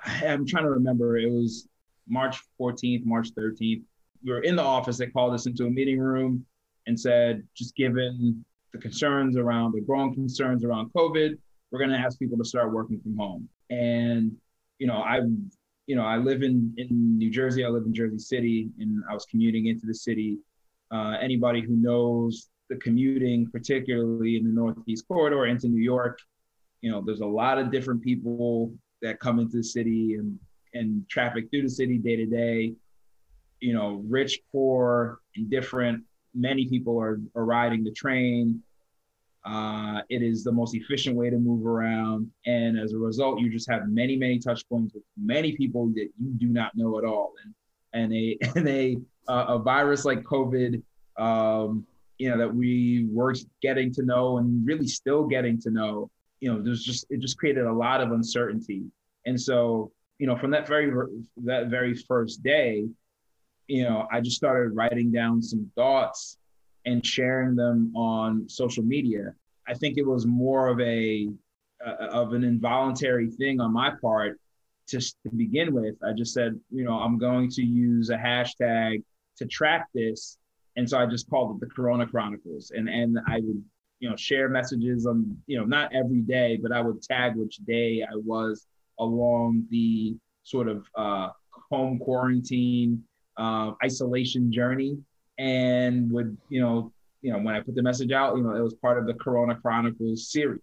I'm 0.06 0.46
trying 0.46 0.64
to 0.64 0.70
remember. 0.70 1.18
It 1.18 1.30
was 1.30 1.68
March 2.08 2.40
14th, 2.60 3.06
March 3.06 3.30
13th. 3.38 3.84
We 4.24 4.32
were 4.32 4.42
in 4.42 4.56
the 4.56 4.64
office. 4.64 4.98
They 4.98 5.08
called 5.08 5.34
us 5.34 5.46
into 5.46 5.66
a 5.66 5.70
meeting 5.70 6.00
room 6.00 6.46
and 6.88 7.00
said, 7.00 7.44
just 7.56 7.76
given 7.76 8.44
the 8.74 8.80
concerns 8.80 9.38
around 9.38 9.74
the 9.74 9.82
growing 9.82 10.14
concerns 10.14 10.64
around 10.64 10.92
COVID, 10.94 11.38
we're 11.72 11.80
going 11.80 11.92
to 11.92 11.98
ask 11.98 12.18
people 12.20 12.38
to 12.38 12.46
start 12.46 12.72
working 12.72 13.00
from 13.00 13.18
home. 13.18 13.48
And 13.70 14.36
you 14.80 14.88
know, 14.88 14.98
I, 14.98 15.22
you 15.88 15.96
know, 15.96 16.06
I 16.06 16.18
live 16.18 16.44
in 16.44 16.74
in 16.78 17.18
New 17.18 17.32
Jersey. 17.32 17.66
I 17.66 17.70
live 17.70 17.84
in 17.86 17.94
Jersey 17.94 18.20
City, 18.20 18.70
and 18.80 19.04
I 19.10 19.14
was 19.14 19.26
commuting 19.26 19.68
into 19.68 19.86
the 19.86 19.94
city. 19.94 20.38
Uh, 20.92 21.16
anybody 21.20 21.62
who 21.62 21.76
knows 21.76 22.50
the 22.70 22.76
commuting, 22.78 23.50
particularly 23.52 24.38
in 24.38 24.44
the 24.44 24.52
Northeast 24.52 25.08
corridor 25.08 25.46
into 25.46 25.68
New 25.68 25.82
York, 25.82 26.20
you 26.82 26.92
know, 26.92 27.02
there's 27.06 27.22
a 27.22 27.26
lot 27.26 27.58
of 27.58 27.72
different 27.72 28.02
people 28.02 28.74
that 29.02 29.20
come 29.20 29.40
into 29.40 29.58
the 29.58 29.64
city 29.64 30.16
and 30.16 30.38
and 30.74 31.08
traffic 31.10 31.50
through 31.50 31.64
the 31.64 31.70
city 31.70 31.98
day 31.98 32.16
to 32.16 32.26
day. 32.26 32.74
You 33.60 33.74
know, 33.74 34.04
rich, 34.08 34.40
poor, 34.52 35.20
indifferent. 35.36 36.04
Many 36.36 36.68
people 36.68 37.00
are, 37.00 37.20
are 37.36 37.46
riding 37.46 37.84
the 37.84 37.92
train. 37.92 38.62
Uh, 39.46 40.02
it 40.10 40.22
is 40.22 40.44
the 40.44 40.52
most 40.52 40.76
efficient 40.76 41.16
way 41.16 41.30
to 41.30 41.38
move 41.38 41.66
around, 41.66 42.30
and 42.46 42.78
as 42.78 42.92
a 42.92 42.98
result, 42.98 43.40
you 43.40 43.50
just 43.50 43.70
have 43.70 43.88
many, 43.88 44.18
many 44.18 44.40
touch 44.40 44.68
points 44.68 44.94
with 44.94 45.04
many 45.16 45.56
people 45.56 45.88
that 45.96 46.10
you 46.20 46.32
do 46.38 46.48
not 46.48 46.76
know 46.76 46.98
at 47.00 47.06
all. 47.06 47.34
And 47.44 47.54
and 47.94 48.14
a 48.14 48.38
and 48.56 48.68
a 48.68 48.98
uh, 49.28 49.46
a 49.56 49.60
virus 49.60 50.04
like 50.04 50.24
COVID, 50.24 50.82
um, 51.18 51.86
you 52.18 52.30
know, 52.30 52.38
that 52.38 52.54
we 52.54 53.08
were 53.10 53.34
getting 53.62 53.94
to 53.94 54.04
know 54.04 54.38
and 54.38 54.68
really 54.68 54.88
still 54.88 55.26
getting 55.26 55.60
to 55.62 55.72
know 55.72 56.12
you 56.40 56.52
know, 56.52 56.62
there's 56.62 56.84
just 56.84 57.06
it 57.10 57.20
just 57.20 57.38
created 57.38 57.66
a 57.66 57.74
lot 57.74 58.02
of 58.02 58.12
uncertainty. 58.12 58.84
And 59.26 59.40
so, 59.40 59.92
you 60.20 60.28
know, 60.28 60.36
from 60.36 60.52
that 60.52 60.68
very 60.68 60.92
that 61.44 61.68
very 61.68 61.94
first 61.94 62.44
day, 62.44 62.88
you 63.68 63.84
know, 63.84 64.08
I 64.12 64.22
just 64.22 64.38
started 64.38 64.76
writing 64.76 65.12
down 65.12 65.42
some 65.42 65.72
thoughts 65.76 66.38
and 66.86 67.06
sharing 67.06 67.56
them 67.56 67.94
on 67.96 68.48
social 68.48 68.84
media. 68.84 69.34
I 69.68 69.74
think 69.74 69.98
it 69.98 70.06
was 70.06 70.26
more 70.26 70.68
of 70.70 70.80
a 70.80 71.30
uh, 71.86 72.08
of 72.08 72.34
an 72.34 72.44
involuntary 72.44 73.30
thing 73.30 73.60
on 73.60 73.74
my 73.74 73.92
part 74.02 74.40
to, 74.88 75.00
to 75.00 75.30
begin 75.36 75.74
with. 75.74 75.96
I 76.04 76.14
just 76.14 76.34
said, 76.34 76.60
you 76.72 76.84
know, 76.84 76.94
I'm 76.94 77.18
going 77.18 77.50
to 77.52 77.62
use 77.62 78.10
a 78.10 78.18
hashtag 78.18 79.04
to 79.38 79.46
track 79.46 79.88
this. 79.94 80.38
And 80.78 80.90
so 80.90 80.98
I 80.98 81.06
just 81.06 81.30
called 81.30 81.56
it 81.56 81.60
the 81.60 81.74
Corona 81.74 82.08
Chronicles. 82.08 82.72
And 82.76 82.90
and 82.90 83.20
I 83.28 83.42
would 83.42 83.64
you 84.00 84.10
know, 84.10 84.16
share 84.16 84.50
messages 84.50 85.06
on, 85.06 85.38
you 85.48 85.58
know, 85.58 85.66
not 85.66 85.94
every 85.94 86.22
day, 86.22 86.60
but 86.62 86.72
I 86.72 86.82
would 86.82 87.02
tag 87.02 87.36
which 87.36 87.58
day 87.58 88.04
I 88.04 88.16
was 88.16 88.68
along 89.00 89.66
the 89.70 90.16
sort 90.44 90.68
of 90.68 90.86
uh, 90.96 91.30
home 91.70 92.00
quarantine, 92.00 93.04
uh, 93.38 93.72
isolation 93.84 94.51
journey, 94.51 94.98
and 95.38 96.12
would, 96.12 96.38
you 96.50 96.62
know, 96.62 96.92
you 97.22 97.32
know, 97.32 97.39
when 97.39 97.56
I 97.56 97.60
put 97.60 97.75
the 97.75 97.82
message 97.82 98.12
out, 98.12 98.38
you 98.38 98.44
know, 98.44 98.56
it 98.56 98.62
was 98.62 98.74
part 98.75 98.98
of 98.98 99.06
the 99.06 99.13
Corona 99.13 99.56
Chronicles 99.56 100.32
series. 100.32 100.62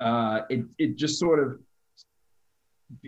Uh, 0.00 0.40
it 0.50 0.64
it 0.78 0.96
just 0.96 1.18
sort 1.18 1.38
of 1.38 1.60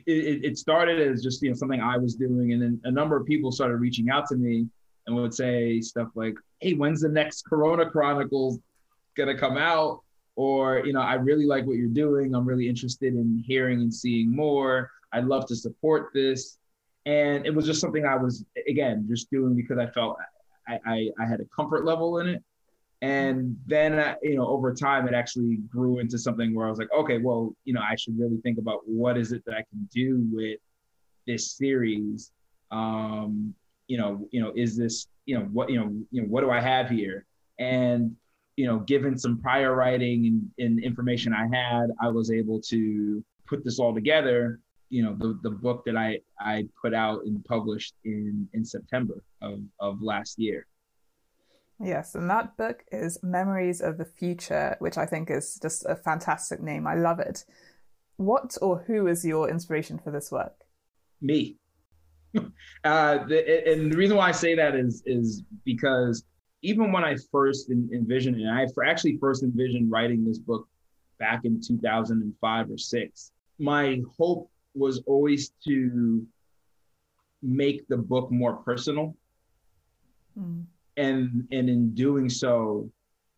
it, 0.07 0.45
it 0.45 0.59
started 0.59 1.01
as 1.01 1.23
just 1.23 1.43
you 1.43 1.51
know 1.51 1.57
something 1.57 1.81
I 1.81 1.97
was 1.97 2.15
doing, 2.15 2.53
and 2.53 2.63
then 2.63 2.81
a 2.85 2.91
number 2.91 3.17
of 3.17 3.27
people 3.27 3.51
started 3.51 3.77
reaching 3.77 4.11
out 4.11 4.27
to 4.29 4.37
me 4.37 4.67
and 5.07 5.17
would 5.17 5.35
say 5.35 5.81
stuff 5.81 6.09
like, 6.15 6.35
"Hey, 6.61 6.75
when's 6.75 7.01
the 7.01 7.09
next 7.09 7.43
Corona 7.43 7.89
Chronicles 7.91 8.59
gonna 9.17 9.37
come 9.37 9.57
out?" 9.57 10.03
Or, 10.37 10.85
you 10.85 10.93
know, 10.93 11.01
I 11.01 11.15
really 11.15 11.47
like 11.47 11.65
what 11.65 11.77
you're 11.77 11.89
doing. 11.89 12.35
I'm 12.35 12.45
really 12.45 12.69
interested 12.69 13.15
in 13.15 13.43
hearing 13.47 13.81
and 13.81 13.95
seeing 13.95 14.35
more. 14.35 14.91
I'd 15.13 15.27
love 15.27 15.47
to 15.47 15.57
support 15.57 16.11
this. 16.13 16.59
And 17.07 17.47
it 17.47 17.55
was 17.55 17.67
just 17.67 17.81
something 17.81 18.05
I 18.05 18.17
was, 18.17 18.45
again, 18.69 19.07
just 19.09 19.31
doing 19.31 19.55
because 19.55 19.79
I 19.79 19.87
felt 19.87 20.17
I, 20.67 20.79
I, 20.87 21.11
I 21.21 21.27
had 21.27 21.41
a 21.41 21.45
comfort 21.55 21.85
level 21.85 22.19
in 22.19 22.29
it. 22.29 22.43
And 23.03 23.57
then, 23.67 24.17
you 24.23 24.37
know, 24.37 24.47
over 24.47 24.73
time, 24.73 25.07
it 25.07 25.15
actually 25.15 25.57
grew 25.69 25.99
into 25.99 26.19
something 26.19 26.55
where 26.55 26.67
I 26.67 26.71
was 26.71 26.79
like, 26.79 26.93
okay, 26.97 27.19
well, 27.19 27.55
you 27.65 27.75
know, 27.75 27.83
I 27.83 27.97
should 27.97 28.19
really 28.19 28.39
think 28.39 28.59
about 28.59 28.81
what 28.87 29.19
is 29.19 29.33
it 29.33 29.45
that 29.45 29.55
I 29.55 29.63
can 29.71 29.89
do 29.93 30.27
with 30.33 30.59
this 31.27 31.53
series. 31.53 32.33
Um, 32.71 33.55
you 33.89 33.99
know, 33.99 34.27
you 34.31 34.41
know, 34.41 34.53
is 34.57 34.75
this, 34.77 35.07
you 35.27 35.39
know, 35.39 35.45
what, 35.45 35.69
you 35.69 35.79
know, 35.79 35.95
you 36.11 36.23
know, 36.23 36.29
what 36.29 36.41
do 36.41 36.51
I 36.51 36.61
have 36.61 36.89
here? 36.89 37.27
And 37.59 38.17
you 38.57 38.67
know, 38.67 38.79
given 38.81 39.19
some 39.19 39.41
prior 39.41 39.75
writing 39.75 40.27
and, 40.59 40.67
and 40.67 40.85
information 40.85 41.33
I 41.33 41.47
had, 41.55 41.87
I 42.01 42.09
was 42.09 42.31
able 42.31 42.61
to 42.63 43.25
put 43.47 43.65
this 43.65 43.79
all 43.79 43.95
together 43.95 44.61
you 44.95 45.03
know 45.03 45.17
the, 45.19 45.39
the 45.43 45.51
book 45.51 45.85
that 45.87 45.97
I 45.97 46.21
I 46.39 46.69
put 46.81 46.95
out 46.95 47.25
and 47.25 47.45
published 47.45 47.95
in 48.05 48.49
in 48.53 48.65
September 48.65 49.23
of 49.43 49.61
of 49.81 50.01
last 50.01 50.39
year. 50.39 50.67
Yes, 51.81 52.15
and 52.15 52.31
that 52.31 52.57
book 52.57 52.85
is 52.93 53.19
Memories 53.23 53.81
of 53.81 53.99
the 53.99 54.05
Future, 54.05 54.77
which 54.79 54.97
I 54.97 55.07
think 55.07 55.31
is 55.31 55.59
just 55.61 55.85
a 55.87 55.97
fantastic 55.97 56.63
name. 56.63 56.87
I 56.87 56.95
love 56.95 57.19
it. 57.19 57.45
What 58.17 58.57
or 58.63 58.85
who 58.87 59.09
is 59.09 59.25
your 59.25 59.51
inspiration 59.51 59.99
for 59.99 60.13
this 60.13 60.31
work? 60.31 60.55
Me. 61.21 61.57
uh, 62.85 63.25
the, 63.27 63.73
and 63.73 63.93
the 63.93 63.97
reason 63.97 64.17
why 64.17 64.29
I 64.29 64.33
say 64.33 64.55
that 64.55 64.77
is 64.77 65.03
is 65.07 65.43
because 65.65 66.25
even 66.65 66.93
when 66.93 67.05
I 67.05 67.17
first 67.31 67.71
envisioned 67.71 68.41
it, 68.41 68.47
I 68.47 68.67
actually 68.89 69.19
first 69.19 69.43
envisioned 69.43 69.91
writing 69.91 70.25
this 70.25 70.39
book 70.39 70.67
back 71.19 71.45
in 71.45 71.61
2005 71.61 72.71
or 72.71 72.79
six. 72.79 73.33
My 73.59 74.01
hope 74.19 74.51
was 74.75 75.03
always 75.07 75.53
to 75.67 76.27
make 77.43 77.87
the 77.89 77.99
book 77.99 78.31
more 78.31 78.55
personal. 78.57 79.15
Mm. 80.39 80.65
And 80.97 81.47
and 81.53 81.69
in 81.69 81.95
doing 81.95 82.31
so, 82.31 82.91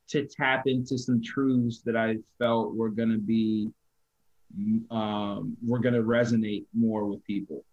to 0.09 0.25
tap 0.27 0.67
into 0.67 0.97
some 0.97 1.21
truths 1.21 1.81
that 1.85 1.97
I 1.97 2.19
felt 2.39 2.77
were 2.77 2.91
going 2.91 3.11
to 3.11 3.19
be 3.19 3.71
um, 4.91 5.57
were 5.67 5.81
going 5.81 5.95
to 5.95 6.03
resonate 6.03 6.67
more 6.73 7.07
with 7.07 7.25
people. 7.25 7.65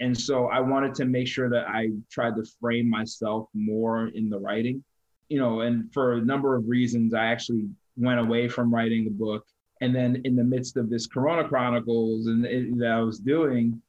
And 0.00 0.18
so 0.18 0.46
I 0.46 0.60
wanted 0.60 0.94
to 0.96 1.04
make 1.04 1.26
sure 1.26 1.48
that 1.50 1.68
I 1.68 1.90
tried 2.10 2.36
to 2.36 2.44
frame 2.60 2.88
myself 2.88 3.48
more 3.54 4.08
in 4.08 4.28
the 4.28 4.38
writing, 4.38 4.84
you 5.28 5.38
know, 5.38 5.60
and 5.60 5.92
for 5.92 6.14
a 6.14 6.20
number 6.20 6.54
of 6.54 6.68
reasons, 6.68 7.14
I 7.14 7.26
actually 7.26 7.68
went 7.96 8.20
away 8.20 8.48
from 8.48 8.72
writing 8.72 9.04
the 9.04 9.10
book 9.10 9.46
and 9.80 9.94
then 9.94 10.22
in 10.24 10.36
the 10.36 10.44
midst 10.44 10.76
of 10.76 10.88
this 10.88 11.06
Corona 11.06 11.46
Chronicles 11.46 12.26
and 12.26 12.44
that 12.80 12.90
I 12.90 13.00
was 13.00 13.18
doing, 13.18 13.80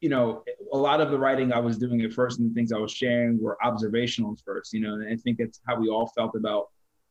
you 0.00 0.08
know, 0.08 0.42
a 0.72 0.76
lot 0.76 1.00
of 1.00 1.10
the 1.10 1.18
writing 1.18 1.52
I 1.52 1.58
was 1.58 1.78
doing 1.78 2.02
at 2.02 2.12
first 2.12 2.38
and 2.38 2.50
the 2.50 2.54
things 2.54 2.72
I 2.72 2.78
was 2.78 2.92
sharing 2.92 3.42
were 3.42 3.62
observational 3.64 4.36
first, 4.44 4.72
you 4.72 4.80
know, 4.80 4.94
and 4.94 5.08
I 5.12 5.16
think 5.16 5.38
that's 5.38 5.60
how 5.66 5.78
we 5.78 5.88
all 5.88 6.06
felt 6.08 6.36
about 6.36 6.68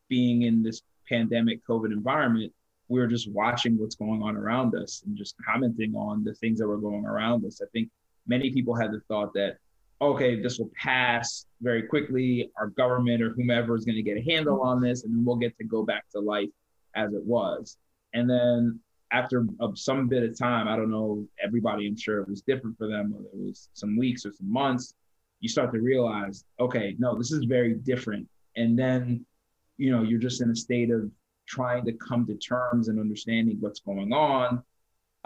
being 0.08 0.42
in 0.42 0.62
this 0.62 0.82
pandemic 1.08 1.60
COVID 1.68 1.92
environment. 1.92 2.52
We 2.88 3.00
were 3.00 3.06
just 3.06 3.30
watching 3.30 3.78
what's 3.78 3.96
going 3.96 4.22
on 4.22 4.36
around 4.36 4.74
us 4.74 5.02
and 5.06 5.16
just 5.16 5.34
commenting 5.44 5.94
on 5.94 6.24
the 6.24 6.34
things 6.34 6.58
that 6.58 6.66
were 6.68 6.78
going 6.78 7.04
around 7.04 7.44
us. 7.44 7.60
I 7.60 7.66
think 7.72 7.90
many 8.26 8.50
people 8.50 8.74
had 8.74 8.92
the 8.92 9.00
thought 9.08 9.32
that, 9.34 9.56
okay, 10.00 10.40
this 10.40 10.58
will 10.58 10.70
pass 10.80 11.46
very 11.60 11.82
quickly. 11.82 12.50
Our 12.58 12.68
government 12.68 13.22
or 13.22 13.30
whomever 13.30 13.74
is 13.76 13.84
going 13.84 13.96
to 13.96 14.02
get 14.02 14.18
a 14.18 14.22
handle 14.22 14.60
on 14.60 14.80
this, 14.80 15.04
and 15.04 15.24
we'll 15.24 15.36
get 15.36 15.56
to 15.58 15.64
go 15.64 15.84
back 15.84 16.04
to 16.10 16.20
life 16.20 16.50
as 16.94 17.12
it 17.14 17.22
was. 17.22 17.78
And 18.12 18.28
then 18.28 18.80
after 19.12 19.46
some 19.74 20.08
bit 20.08 20.22
of 20.22 20.38
time, 20.38 20.68
I 20.68 20.76
don't 20.76 20.90
know, 20.90 21.26
everybody, 21.42 21.86
I'm 21.86 21.96
sure 21.96 22.20
it 22.20 22.28
was 22.28 22.42
different 22.42 22.76
for 22.76 22.88
them, 22.88 23.12
whether 23.12 23.26
it 23.26 23.46
was 23.46 23.68
some 23.72 23.96
weeks 23.96 24.26
or 24.26 24.32
some 24.32 24.52
months, 24.52 24.94
you 25.40 25.48
start 25.48 25.72
to 25.72 25.80
realize, 25.80 26.44
okay, 26.58 26.96
no, 26.98 27.16
this 27.16 27.30
is 27.30 27.44
very 27.44 27.74
different. 27.74 28.26
And 28.56 28.78
then, 28.78 29.24
you 29.76 29.90
know, 29.92 30.02
you're 30.02 30.18
just 30.18 30.40
in 30.40 30.50
a 30.50 30.56
state 30.56 30.90
of 30.90 31.10
trying 31.46 31.84
to 31.84 31.92
come 31.92 32.26
to 32.26 32.34
terms 32.36 32.88
and 32.88 32.98
understanding 32.98 33.58
what's 33.60 33.80
going 33.80 34.12
on. 34.12 34.62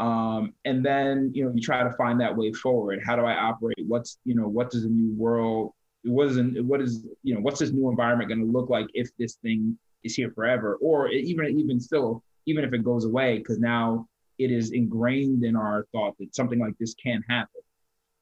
Um, 0.01 0.55
and 0.65 0.83
then, 0.83 1.31
you 1.35 1.45
know, 1.45 1.53
you 1.55 1.61
try 1.61 1.85
to 1.85 1.93
find 1.93 2.19
that 2.23 2.35
way 2.35 2.53
forward. 2.53 3.01
How 3.05 3.17
do 3.17 3.23
I 3.23 3.35
operate? 3.35 3.85
What's, 3.87 4.19
you 4.25 4.35
know, 4.35 4.49
what 4.49 4.71
does 4.71 4.85
a 4.85 4.89
new 4.89 5.13
world, 5.15 5.75
what 6.05 6.29
is, 6.29 6.39
what 6.63 6.81
is, 6.81 7.07
you 7.23 7.35
know, 7.35 7.41
what's 7.41 7.61
this 7.61 7.71
new 7.71 7.91
environment 7.91 8.31
going 8.31 8.41
to 8.41 8.51
look 8.51 8.71
like 8.71 8.87
if 8.95 9.11
this 9.19 9.35
thing 9.43 9.79
is 10.03 10.15
here 10.15 10.33
forever? 10.35 10.79
Or 10.81 11.09
even, 11.09 11.61
even 11.61 11.79
still, 11.79 12.23
even 12.47 12.65
if 12.65 12.73
it 12.73 12.83
goes 12.83 13.05
away, 13.05 13.39
because 13.39 13.59
now 13.59 14.09
it 14.39 14.51
is 14.51 14.73
ingrained 14.73 15.45
in 15.45 15.55
our 15.55 15.87
thought 15.93 16.17
that 16.19 16.35
something 16.35 16.59
like 16.59 16.79
this 16.81 16.95
can 16.95 17.23
happen. 17.29 17.61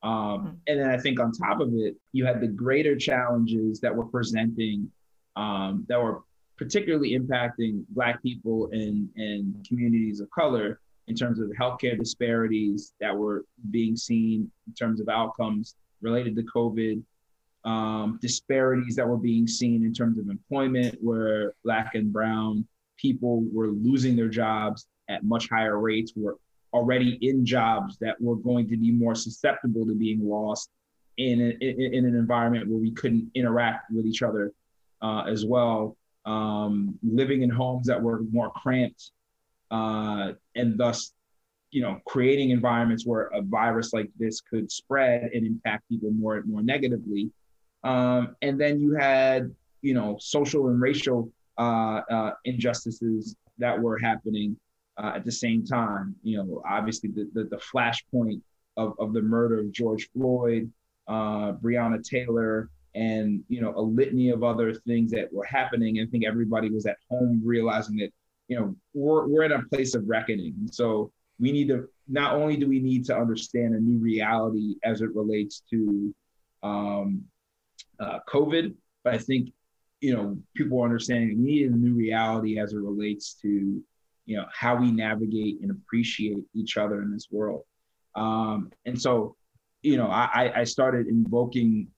Um, 0.03 0.13
mm-hmm. 0.13 0.49
And 0.67 0.81
then 0.81 0.91
I 0.91 0.99
think 0.99 1.21
on 1.21 1.31
top 1.31 1.61
of 1.61 1.73
it, 1.75 1.95
you 2.11 2.27
had 2.27 2.41
the 2.41 2.49
greater 2.49 2.97
challenges 2.97 3.79
that 3.83 3.95
were 3.95 4.07
presenting 4.07 4.91
um, 5.37 5.87
that 5.89 6.03
were 6.03 6.23
particularly 6.57 7.17
impacting 7.17 7.85
Black 7.91 8.21
people 8.21 8.69
and, 8.73 9.09
and 9.15 9.65
communities 9.69 10.19
of 10.19 10.29
color 10.31 10.81
in 11.09 11.15
terms 11.15 11.41
of 11.41 11.49
healthcare 11.51 11.99
disparities 11.99 12.93
that 13.01 13.17
were 13.17 13.45
being 13.71 13.97
seen 13.97 14.51
in 14.67 14.75
terms 14.75 15.01
of 15.01 15.09
outcomes 15.09 15.75
related 16.01 16.37
to 16.37 16.43
COVID, 16.43 17.03
um, 17.65 18.19
disparities 18.23 18.95
that 18.97 19.09
were 19.09 19.17
being 19.17 19.47
seen 19.47 19.85
in 19.85 19.93
terms 19.93 20.19
of 20.19 20.29
employment, 20.29 20.97
where 21.01 21.55
Black 21.65 21.95
and 21.95 22.13
Brown 22.13 22.67
people 22.97 23.45
were 23.53 23.69
losing 23.69 24.17
their 24.17 24.29
jobs 24.29 24.87
at 25.09 25.25
much 25.25 25.49
higher 25.49 25.79
rates, 25.79 26.13
were 26.15 26.37
already 26.73 27.19
in 27.23 27.45
jobs 27.45 27.97
that 27.99 28.21
were 28.21 28.37
going 28.37 28.69
to 28.69 28.77
be 28.77 28.91
more 28.91 29.15
susceptible 29.15 29.87
to 29.87 29.95
being 29.95 30.21
lost 30.29 30.71
in, 31.17 31.41
a, 31.41 31.65
in, 31.65 32.05
an 32.05 32.15
environment 32.15 32.69
where 32.69 32.79
we 32.79 32.93
couldn't 32.93 33.31
interact 33.35 33.91
with 33.91 34.07
each 34.07 34.23
other 34.23 34.53
uh, 35.03 35.23
as 35.23 35.45
well. 35.45 35.97
Um, 36.27 36.99
living 37.03 37.43
in 37.43 37.49
homes 37.51 37.87
that 37.87 38.01
were 38.01 38.21
more 38.31 38.51
cramped, 38.51 39.13
uh, 39.71 40.33
and 40.59 40.77
thus, 40.77 41.13
you 41.71 41.83
know, 41.83 42.01
creating 42.07 42.51
environments 42.51 43.07
where 43.07 43.27
a 43.35 43.43
virus 43.43 43.93
like 43.93 44.11
this 44.19 44.41
could 44.41 44.71
spread 44.71 45.31
and 45.33 45.47
impact 45.47 45.89
people 45.89 46.11
more 46.11 46.37
and 46.37 46.51
more 46.51 46.63
negatively. 46.63 47.31
Um, 47.85 48.37
and 48.43 48.61
then 48.61 48.81
you 48.81 48.95
had, 48.95 49.55
you 49.83 49.95
know, 49.95 50.17
social 50.21 50.69
and 50.69 50.81
racial 50.81 51.31
uh, 51.59 52.03
uh, 52.11 52.33
injustices 52.45 53.37
that 53.59 53.79
were 53.81 53.99
happening 53.99 54.57
uh, 54.97 55.13
at 55.15 55.25
the 55.25 55.33
same 55.33 55.65
time. 55.65 56.15
You 56.23 56.39
know, 56.39 56.63
obviously 56.69 57.11
the, 57.11 57.29
the, 57.33 57.45
the 57.45 57.57
flashpoint 57.57 58.41
of, 58.77 58.95
of 58.99 59.13
the 59.13 59.23
murder 59.23 59.61
of 59.61 59.73
George 59.73 60.09
Floyd, 60.13 60.71
uh, 61.07 61.53
Breonna 61.53 62.03
Taylor, 62.03 62.71
and 62.95 63.45
you 63.49 63.61
know 63.61 63.75
a 63.77 63.81
litany 63.81 64.31
of 64.31 64.43
other 64.43 64.75
things 64.75 65.11
that 65.13 65.33
were 65.33 65.45
happening. 65.45 66.01
I 66.01 66.07
think 66.07 66.25
everybody 66.25 66.71
was 66.71 66.87
at 66.87 66.97
home 67.11 67.41
realizing 67.45 67.97
that 67.99 68.11
you 68.49 68.59
know 68.59 68.75
we're 68.95 69.27
we're 69.27 69.45
in 69.45 69.53
a 69.53 69.63
place 69.69 69.95
of 69.95 70.09
reckoning. 70.09 70.69
So 70.73 71.13
we 71.39 71.53
need 71.53 71.69
to 71.69 71.89
not 72.09 72.35
only 72.35 72.57
do 72.57 72.67
we 72.67 72.81
need 72.81 73.05
to 73.07 73.17
understand 73.17 73.75
a 73.75 73.81
new 73.81 73.99
reality 73.99 74.77
as 74.83 75.03
it 75.03 75.15
relates 75.15 75.63
to 75.71 76.15
um, 76.63 77.23
uh, 78.01 78.19
COVID, 78.29 78.75
but 79.05 79.15
I 79.15 79.19
think 79.19 79.51
you 80.01 80.15
know, 80.15 80.39
people 80.55 80.81
are 80.81 80.85
understanding 80.85 81.39
we 81.39 81.45
need 81.45 81.71
a 81.71 81.77
new 81.77 81.95
reality 81.95 82.59
as 82.59 82.73
it 82.73 82.79
relates 82.79 83.35
to, 83.43 83.83
you 84.27 84.37
know, 84.37 84.45
how 84.53 84.77
we 84.77 84.91
navigate 84.91 85.61
and 85.61 85.71
appreciate 85.71 86.45
each 86.55 86.77
other 86.77 87.03
in 87.03 87.13
this 87.13 87.29
world. 87.31 87.63
Um, 88.15 88.71
and 88.87 89.01
so, 89.01 89.37
you 89.83 89.97
know, 89.97 90.07
I, 90.07 90.53
I 90.55 90.65
started 90.65 91.07
invoking 91.07 91.89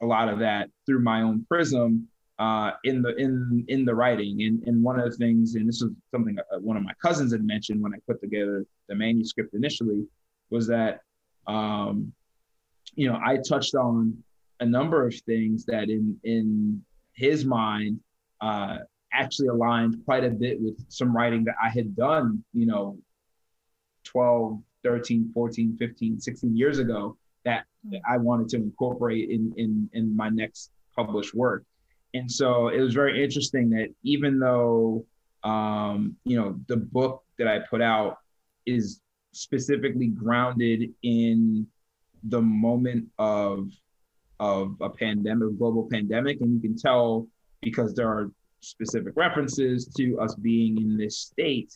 a 0.00 0.06
lot 0.06 0.28
of 0.28 0.40
that 0.40 0.70
through 0.84 1.00
my 1.00 1.22
own 1.22 1.46
prism 1.48 2.08
uh, 2.42 2.72
in 2.82 3.02
the 3.02 3.14
in 3.16 3.64
in 3.68 3.84
the 3.84 3.94
writing. 3.94 4.42
And, 4.42 4.62
and 4.66 4.82
one 4.82 4.98
of 4.98 5.08
the 5.08 5.16
things, 5.16 5.54
and 5.54 5.68
this 5.68 5.80
was 5.82 5.92
something 6.10 6.36
uh, 6.38 6.58
one 6.58 6.76
of 6.76 6.82
my 6.82 6.94
cousins 7.00 7.32
had 7.32 7.44
mentioned 7.44 7.80
when 7.80 7.94
I 7.94 7.98
put 8.08 8.20
together 8.20 8.66
the 8.88 8.96
manuscript 8.96 9.54
initially, 9.54 10.04
was 10.50 10.66
that 10.66 11.00
um, 11.46 12.12
you 12.94 13.08
know 13.08 13.18
I 13.24 13.38
touched 13.48 13.74
on 13.76 13.96
a 14.58 14.66
number 14.66 15.06
of 15.06 15.14
things 15.26 15.64
that 15.66 15.88
in 15.88 16.18
in 16.24 16.82
his 17.14 17.44
mind 17.44 18.00
uh, 18.40 18.78
actually 19.12 19.48
aligned 19.48 20.04
quite 20.04 20.24
a 20.24 20.30
bit 20.30 20.60
with 20.60 20.76
some 20.88 21.14
writing 21.14 21.44
that 21.44 21.54
I 21.62 21.68
had 21.68 21.94
done, 21.94 22.42
you 22.54 22.66
know, 22.66 22.98
12, 24.04 24.60
13, 24.82 25.30
14, 25.32 25.76
15, 25.78 26.20
16 26.20 26.56
years 26.56 26.78
ago 26.78 27.16
that, 27.44 27.66
that 27.90 28.00
I 28.08 28.16
wanted 28.16 28.48
to 28.50 28.56
incorporate 28.56 29.30
in, 29.30 29.52
in, 29.56 29.90
in 29.92 30.16
my 30.16 30.30
next 30.30 30.70
published 30.96 31.34
work. 31.34 31.64
And 32.14 32.30
so 32.30 32.68
it 32.68 32.80
was 32.80 32.94
very 32.94 33.22
interesting 33.22 33.70
that 33.70 33.88
even 34.02 34.38
though, 34.38 35.06
um, 35.44 36.16
you 36.24 36.36
know, 36.38 36.58
the 36.68 36.76
book 36.76 37.22
that 37.38 37.48
I 37.48 37.60
put 37.70 37.80
out 37.80 38.18
is 38.66 39.00
specifically 39.32 40.08
grounded 40.08 40.90
in 41.02 41.66
the 42.24 42.40
moment 42.40 43.08
of 43.18 43.68
of 44.38 44.74
a 44.80 44.90
pandemic, 44.90 45.56
global 45.56 45.88
pandemic, 45.88 46.40
and 46.40 46.52
you 46.54 46.60
can 46.60 46.76
tell 46.76 47.28
because 47.60 47.94
there 47.94 48.08
are 48.08 48.30
specific 48.60 49.12
references 49.16 49.86
to 49.96 50.18
us 50.18 50.34
being 50.34 50.78
in 50.78 50.96
this 50.96 51.18
state. 51.18 51.72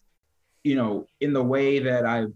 You 0.64 0.75
know, 0.75 1.07
in 1.20 1.33
the 1.33 1.42
way 1.42 1.79
that 1.79 2.05
I've 2.05 2.35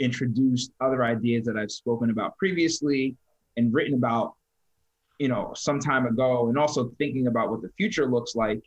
introduced 0.00 0.72
other 0.80 1.04
ideas 1.04 1.44
that 1.46 1.56
I've 1.56 1.70
spoken 1.70 2.10
about 2.10 2.36
previously 2.38 3.16
and 3.56 3.72
written 3.72 3.94
about, 3.94 4.34
you 5.22 5.28
know, 5.28 5.52
some 5.54 5.78
time 5.78 6.04
ago, 6.06 6.48
and 6.48 6.58
also 6.58 6.90
thinking 6.98 7.28
about 7.28 7.48
what 7.48 7.62
the 7.62 7.70
future 7.78 8.06
looks 8.10 8.34
like 8.34 8.60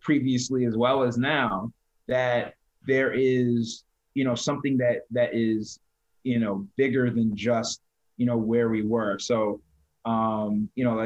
previously 0.00 0.66
as 0.66 0.76
well 0.76 1.02
as 1.02 1.16
now, 1.16 1.72
that 2.06 2.52
there 2.86 3.12
is, 3.14 3.84
you 4.12 4.24
know, 4.26 4.34
something 4.34 4.76
that 4.76 4.96
that 5.10 5.30
is, 5.32 5.80
you 6.22 6.38
know, 6.38 6.66
bigger 6.76 7.04
than 7.10 7.34
just, 7.34 7.80
you 8.18 8.26
know, 8.26 8.36
where 8.36 8.68
we 8.68 8.82
were. 8.82 9.18
So 9.18 9.62
um, 10.04 10.68
you 10.74 10.84
know, 10.84 10.96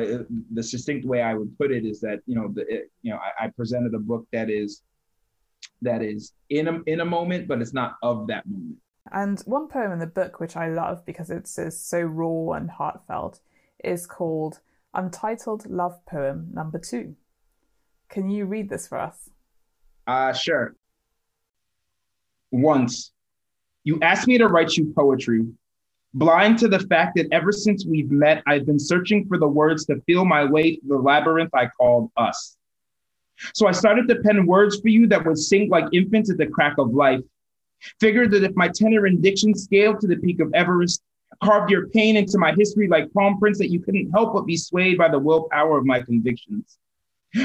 the 0.53 0.62
succinct 0.62 1.07
way 1.07 1.21
I 1.23 1.35
would 1.35 1.57
put 1.57 1.71
it 1.71 1.85
is 1.85 2.01
that, 2.01 2.19
you 2.27 2.35
know, 2.35 2.49
the, 2.57 2.62
it, 2.75 2.90
you 3.03 3.12
know, 3.12 3.21
I, 3.27 3.45
I 3.45 3.49
presented 3.49 3.95
a 3.95 3.99
book 3.99 4.27
that 4.33 4.51
is 4.51 4.83
that 5.83 6.03
is 6.03 6.33
in 6.49 6.66
a 6.66 6.81
in 6.87 6.99
a 7.01 7.05
moment, 7.05 7.47
but 7.47 7.61
it's 7.62 7.75
not 7.75 7.95
of 8.03 8.27
that 8.27 8.45
moment. 8.49 8.79
And 9.12 9.38
one 9.42 9.69
poem 9.69 9.92
in 9.92 10.01
the 10.01 10.07
book, 10.21 10.40
which 10.40 10.57
I 10.57 10.66
love 10.71 11.07
because 11.07 11.31
it's, 11.31 11.57
it's 11.59 11.81
so 11.81 12.01
raw 12.01 12.57
and 12.59 12.69
heartfelt, 12.69 13.38
is 13.85 14.05
called 14.05 14.59
Untitled 14.96 15.70
Love 15.70 16.04
Poem 16.06 16.48
Number 16.52 16.78
Two. 16.78 17.14
Can 18.09 18.28
you 18.28 18.46
read 18.46 18.68
this 18.68 18.88
for 18.88 18.98
us? 18.98 19.30
Uh, 20.06 20.32
sure. 20.32 20.74
Once, 22.50 23.12
you 23.85 24.00
asked 24.02 24.26
me 24.26 24.38
to 24.38 24.48
write 24.48 24.72
you 24.76 24.92
poetry, 24.96 25.46
blind 26.14 26.59
to 26.59 26.68
the 26.68 26.80
fact 26.80 27.16
that 27.16 27.28
ever 27.30 27.52
since 27.52 27.87
we've 27.87 28.11
met, 28.11 28.42
I've 28.46 28.66
been 28.66 28.78
searching 28.78 29.26
for 29.28 29.38
the 29.38 29.46
words 29.46 29.85
to 29.87 30.00
feel 30.06 30.24
my 30.24 30.44
way 30.44 30.76
through 30.76 30.96
the 30.96 31.02
labyrinth 31.02 31.54
I 31.54 31.66
called 31.66 32.11
us. 32.16 32.56
So 33.54 33.68
I 33.68 33.72
started 33.72 34.09
to 34.09 34.16
pen 34.16 34.46
words 34.46 34.80
for 34.80 34.88
you 34.88 35.06
that 35.09 35.24
would 35.24 35.38
sing 35.38 35.68
like 35.68 35.85
infants 35.92 36.30
at 36.30 36.38
the 36.38 36.46
crack 36.46 36.78
of 36.78 36.94
life 36.94 37.20
Figured 38.00 38.30
that 38.32 38.42
if 38.42 38.54
my 38.56 38.68
tenor 38.68 39.06
and 39.06 39.22
diction 39.22 39.54
scaled 39.54 40.00
to 40.00 40.06
the 40.06 40.16
peak 40.16 40.40
of 40.40 40.52
Everest, 40.54 41.02
carved 41.42 41.70
your 41.70 41.88
pain 41.88 42.16
into 42.16 42.38
my 42.38 42.53
history 42.57 42.88
like 42.88 43.12
palm 43.12 43.38
prints, 43.38 43.59
that 43.59 43.70
you 43.70 43.81
couldn't 43.81 44.11
help 44.11 44.35
but 44.35 44.46
be 44.46 44.57
swayed 44.57 44.99
by 44.99 45.09
the 45.09 45.18
willpower 45.18 45.79
of 45.79 45.87
my 45.87 46.01
convictions. 46.01 46.79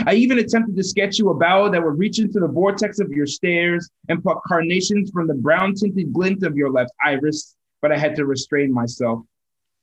I 0.06 0.14
even 0.14 0.40
attempted 0.40 0.76
to 0.78 0.84
sketch 0.84 1.20
you 1.20 1.30
a 1.30 1.34
bow 1.34 1.70
that 1.70 1.84
would 1.84 1.98
reach 1.98 2.20
into 2.20 2.40
the 2.40 2.48
vortex 2.48 3.00
of 3.00 3.10
your 3.10 3.26
stares 3.26 3.90
and 4.10 4.22
pluck 4.22 4.42
carnations 4.46 5.12
from 5.12 5.28
the 5.28 5.34
brown 5.34 5.74
tinted 5.74 6.14
glint 6.14 6.44
of 6.44 6.56
your 6.56 6.70
left 6.70 6.92
iris, 7.04 7.56
but 7.82 7.92
I 7.92 7.98
had 7.98 8.16
to 8.16 8.26
restrain 8.26 8.74
myself. 8.74 9.22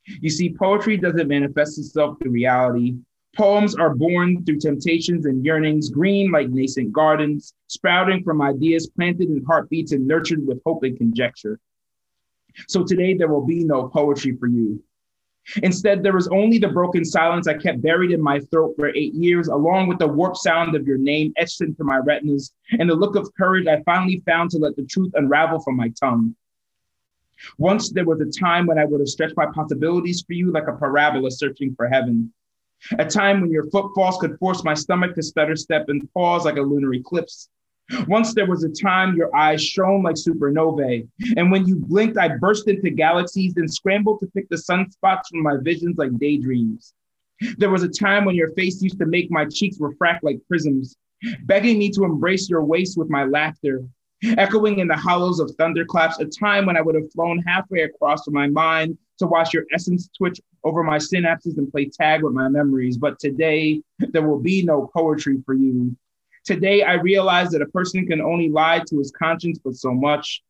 You 0.07 0.31
see, 0.31 0.55
poetry 0.55 0.97
doesn't 0.97 1.29
manifest 1.29 1.79
itself 1.79 2.16
through 2.18 2.31
reality, 2.31 2.97
Poems 3.37 3.77
are 3.77 3.94
born 3.94 4.44
through 4.44 4.59
temptations 4.59 5.27
and 5.27 5.44
yearnings, 5.44 5.90
green 5.90 6.33
like 6.33 6.49
nascent 6.49 6.92
gardens, 6.92 7.55
sprouting 7.68 8.25
from 8.25 8.42
ideas 8.42 8.88
planted 8.88 9.29
in 9.29 9.44
heartbeats 9.44 9.92
and 9.92 10.07
nurtured 10.07 10.44
with 10.44 10.61
hope 10.66 10.83
and 10.83 10.97
conjecture. 10.97 11.61
So 12.66 12.85
today 12.85 13.14
there 13.14 13.29
will 13.29 13.47
be 13.47 13.64
no 13.64 13.88
poetry 13.88 14.37
for 14.37 14.47
you. 14.47 14.83
Instead, 15.62 16.03
there 16.03 16.12
was 16.12 16.29
only 16.29 16.59
the 16.59 16.68
broken 16.68 17.05
silence 17.05 17.49
I 17.49 17.55
kept 17.55 17.81
buried 17.81 18.11
in 18.11 18.21
my 18.21 18.40
throat 18.51 18.75
for 18.77 18.88
eight 18.94 19.14
years, 19.14 19.49
along 19.49 19.88
with 19.88 19.99
the 19.99 20.07
warped 20.07 20.37
sound 20.37 20.75
of 20.75 20.87
your 20.87 20.99
name 20.99 21.33
etched 21.37 21.62
into 21.62 21.85
my 21.85 21.97
retinas 21.97 22.53
and 22.79 22.90
the 22.90 22.94
look 22.94 23.16
of 23.16 23.33
courage 23.35 23.66
I 23.66 23.83
finally 23.85 24.23
found 24.27 24.51
to 24.51 24.59
let 24.59 24.77
the 24.77 24.85
truth 24.85 25.12
unravel 25.14 25.61
from 25.61 25.77
my 25.77 25.90
tongue. 25.99 26.35
Once 27.57 27.90
there 27.90 28.05
was 28.05 28.21
a 28.21 28.40
time 28.40 28.66
when 28.66 28.79
I 28.79 28.85
would 28.85 29.01
have 29.01 29.09
stretched 29.09 29.37
my 29.37 29.47
possibilities 29.55 30.23
for 30.27 30.35
you 30.35 30.51
like 30.51 30.68
a 30.68 30.73
parabola 30.73 31.31
searching 31.31 31.75
for 31.75 31.88
heaven. 31.88 32.33
A 32.99 33.05
time 33.05 33.40
when 33.40 33.51
your 33.51 33.71
footfalls 33.71 34.18
could 34.18 34.38
force 34.38 34.64
my 34.64 34.75
stomach 34.75 35.14
to 35.14 35.23
stutter 35.23 35.57
step 35.57 35.88
and 35.88 36.12
pause 36.12 36.44
like 36.44 36.57
a 36.57 36.62
lunar 36.62 36.94
eclipse. 36.94 37.49
Once 38.07 38.35
there 38.35 38.46
was 38.46 38.64
a 38.64 38.68
time 38.68 39.16
your 39.16 39.35
eyes 39.35 39.62
shone 39.62 40.03
like 40.03 40.16
supernovae, 40.16 41.09
and 41.37 41.51
when 41.51 41.66
you 41.66 41.77
blinked, 41.77 42.18
I 42.18 42.37
burst 42.37 42.68
into 42.68 42.90
galaxies 42.90 43.55
and 43.57 43.72
scrambled 43.72 44.20
to 44.20 44.27
pick 44.27 44.48
the 44.48 44.57
sunspots 44.57 45.29
from 45.31 45.42
my 45.42 45.57
visions 45.62 45.96
like 45.96 46.16
daydreams. 46.18 46.94
There 47.57 47.70
was 47.70 47.83
a 47.83 47.88
time 47.88 48.24
when 48.24 48.35
your 48.35 48.53
face 48.53 48.83
used 48.83 48.98
to 48.98 49.07
make 49.07 49.31
my 49.31 49.46
cheeks 49.46 49.79
refract 49.81 50.24
like 50.24 50.40
prisms, 50.48 50.96
begging 51.44 51.79
me 51.79 51.90
to 51.92 52.05
embrace 52.05 52.48
your 52.48 52.64
waist 52.64 52.98
with 52.98 53.09
my 53.09 53.24
laughter, 53.24 53.83
echoing 54.22 54.81
in 54.81 54.88
the 54.88 54.96
hollows 54.96 55.40
of 55.40 55.51
thunderclaps, 55.53 56.18
a 56.18 56.27
time 56.27 56.66
when 56.66 56.77
I 56.77 56.81
would 56.81 56.94
have 56.94 57.11
flown 57.12 57.38
halfway 57.46 57.83
across 57.83 58.27
my 58.29 58.48
mind 58.48 58.98
to 59.18 59.27
watch 59.27 59.55
your 59.55 59.64
essence 59.72 60.09
twitch 60.16 60.40
over 60.64 60.83
my 60.83 60.98
synapses 60.98 61.57
and 61.57 61.70
play 61.70 61.87
tag 61.87 62.22
with 62.22 62.33
my 62.33 62.48
memories. 62.48 62.96
But 62.96 63.18
today, 63.18 63.83
there 63.98 64.27
will 64.27 64.40
be 64.40 64.62
no 64.62 64.90
poetry 64.94 65.38
for 65.46 65.55
you. 65.55 65.96
Today, 66.48 66.82
I 66.82 66.94
realize 66.94 67.50
that 67.50 67.61
a 67.61 67.66
person 67.66 68.06
can 68.06 68.22
only 68.22 68.48
lie 68.48 68.82
to 68.88 68.98
his 68.98 69.11
conscience 69.11 69.61
for 69.62 69.70
so 69.74 69.92
much. 69.92 70.42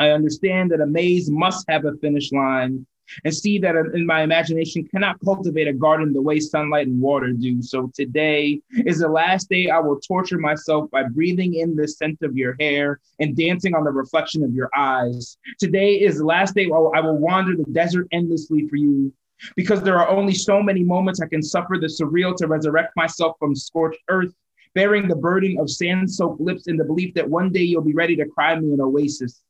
I 0.00 0.08
understand 0.08 0.70
that 0.70 0.80
a 0.80 0.86
maze 0.86 1.30
must 1.30 1.66
have 1.68 1.84
a 1.84 1.92
finish 2.00 2.32
line 2.32 2.86
and 3.26 3.36
see 3.36 3.58
that 3.58 3.76
in 3.92 4.06
my 4.06 4.22
imagination 4.22 4.88
cannot 4.88 5.20
cultivate 5.22 5.68
a 5.68 5.74
garden 5.74 6.14
the 6.14 6.22
way 6.22 6.40
sunlight 6.40 6.86
and 6.86 6.98
water 6.98 7.30
do. 7.32 7.60
So 7.60 7.90
today 7.94 8.62
is 8.72 9.00
the 9.00 9.08
last 9.08 9.50
day 9.50 9.68
I 9.68 9.80
will 9.80 10.00
torture 10.00 10.38
myself 10.38 10.90
by 10.90 11.02
breathing 11.02 11.56
in 11.56 11.76
the 11.76 11.86
scent 11.86 12.22
of 12.22 12.34
your 12.34 12.56
hair 12.58 12.98
and 13.18 13.36
dancing 13.36 13.74
on 13.74 13.84
the 13.84 13.90
reflection 13.90 14.42
of 14.42 14.54
your 14.54 14.70
eyes. 14.74 15.36
Today 15.58 15.96
is 15.96 16.16
the 16.16 16.24
last 16.24 16.54
day 16.54 16.70
I 16.74 17.00
will 17.00 17.18
wander 17.18 17.54
the 17.54 17.70
desert 17.70 18.06
endlessly 18.12 18.66
for 18.66 18.76
you. 18.76 19.12
Because 19.54 19.82
there 19.82 19.98
are 19.98 20.08
only 20.08 20.34
so 20.34 20.60
many 20.62 20.82
moments 20.82 21.20
I 21.20 21.28
can 21.28 21.42
suffer 21.42 21.76
the 21.80 21.86
surreal 21.86 22.34
to 22.38 22.48
resurrect 22.48 22.96
myself 22.96 23.36
from 23.38 23.54
scorched 23.54 24.00
earth, 24.08 24.34
bearing 24.78 25.08
the 25.08 25.16
burden 25.16 25.58
of 25.58 25.68
sand 25.68 26.08
soaked 26.08 26.40
lips 26.40 26.68
in 26.68 26.76
the 26.76 26.84
belief 26.84 27.12
that 27.12 27.28
one 27.28 27.50
day 27.50 27.62
you'll 27.62 27.82
be 27.82 27.94
ready 27.94 28.14
to 28.14 28.24
cry 28.24 28.54
me 28.54 28.72
an 28.72 28.80
oasis. 28.80 29.42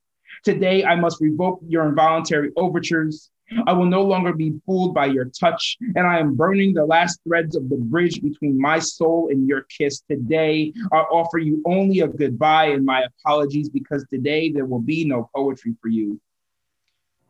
Today, 0.42 0.82
I 0.86 0.94
must 0.94 1.20
revoke 1.20 1.60
your 1.68 1.86
involuntary 1.86 2.50
overtures. 2.56 3.30
I 3.66 3.74
will 3.74 3.84
no 3.84 4.00
longer 4.00 4.32
be 4.32 4.54
fooled 4.64 4.94
by 4.94 5.04
your 5.04 5.26
touch, 5.26 5.76
and 5.96 6.06
I 6.06 6.18
am 6.18 6.34
burning 6.34 6.72
the 6.72 6.86
last 6.86 7.20
threads 7.24 7.56
of 7.56 7.68
the 7.68 7.76
bridge 7.76 8.22
between 8.22 8.58
my 8.58 8.78
soul 8.78 9.28
and 9.30 9.46
your 9.46 9.66
kiss. 9.68 10.00
Today, 10.10 10.72
I 10.92 10.96
offer 10.96 11.36
you 11.36 11.62
only 11.66 12.00
a 12.00 12.08
goodbye 12.08 12.68
and 12.68 12.86
my 12.86 13.04
apologies 13.10 13.68
because 13.68 14.06
today 14.08 14.50
there 14.50 14.64
will 14.64 14.80
be 14.80 15.04
no 15.04 15.28
poetry 15.36 15.74
for 15.82 15.88
you. 15.88 16.18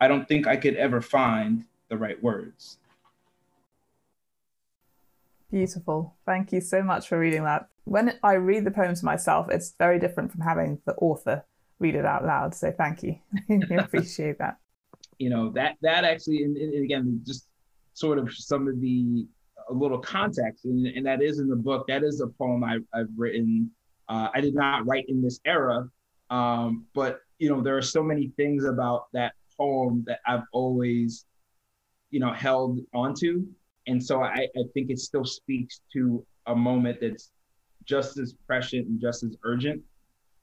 I 0.01 0.07
don't 0.07 0.29
think 0.29 0.47
I 0.47 0.57
could 0.57 0.77
ever 0.77 1.01
find 1.01 1.65
the 1.89 1.97
right 1.97 2.23
words. 2.23 2.79
Beautiful. 5.51 6.15
Thank 6.27 6.53
you 6.53 6.61
so 6.61 6.83
much 6.85 7.09
for 7.09 7.19
reading 7.19 7.43
that. 7.43 7.69
When 7.89 8.19
I 8.23 8.35
read 8.35 8.65
the 8.65 8.71
poems 8.71 9.03
myself, 9.03 9.49
it's 9.51 9.75
very 9.79 9.99
different 9.99 10.33
from 10.33 10.43
having 10.43 10.81
the 10.87 10.95
author 10.95 11.45
read 11.79 11.95
it 11.95 12.05
out 12.05 12.25
loud. 12.25 12.55
So 12.55 12.73
thank 12.73 13.03
you. 13.03 13.17
I 13.71 13.75
appreciate 13.79 14.39
that 14.39 14.59
you 15.19 15.31
know 15.31 15.51
that 15.51 15.77
that 15.83 16.05
actually 16.05 16.45
and, 16.45 16.57
and, 16.57 16.85
again 16.85 17.21
just 17.27 17.47
sort 17.93 18.19
of 18.19 18.33
some 18.33 18.69
of 18.69 18.81
the 18.81 19.27
a 19.69 19.73
little 19.73 19.99
context 19.99 20.65
and, 20.65 20.87
and, 20.87 21.05
that 21.05 21.21
is 21.21 21.41
in 21.41 21.49
the 21.49 21.57
book 21.57 21.87
that 21.89 22.03
is 22.03 22.21
a 22.21 22.27
poem 22.27 22.65
I, 22.65 22.79
have 22.95 23.09
written 23.17 23.71
uh, 24.09 24.29
i 24.35 24.41
did 24.41 24.55
not 24.55 24.87
write 24.87 25.05
in 25.09 25.21
this 25.21 25.41
era 25.45 25.89
um, 26.31 26.87
but 26.95 27.21
you 27.39 27.49
know 27.51 27.61
there 27.61 27.77
are 27.77 27.83
so 27.83 28.03
many 28.03 28.33
things 28.37 28.65
about 28.65 29.07
that 29.13 29.35
poem 29.57 30.05
that 30.07 30.21
i've 30.27 30.45
always 30.53 31.27
you 32.11 32.21
know 32.21 32.33
held 32.33 32.79
onto 32.95 33.45
and 33.87 34.03
so 34.03 34.23
i, 34.23 34.47
I 34.57 34.63
think 34.73 34.91
it 34.91 34.99
still 34.99 35.25
speaks 35.25 35.81
to 35.93 36.25
a 36.47 36.55
moment 36.55 36.99
that's 37.01 37.31
just 37.89 38.19
as 38.19 38.35
prescient 38.47 38.87
and 38.87 39.01
just 39.01 39.23
as 39.23 39.37
urgent 39.45 39.83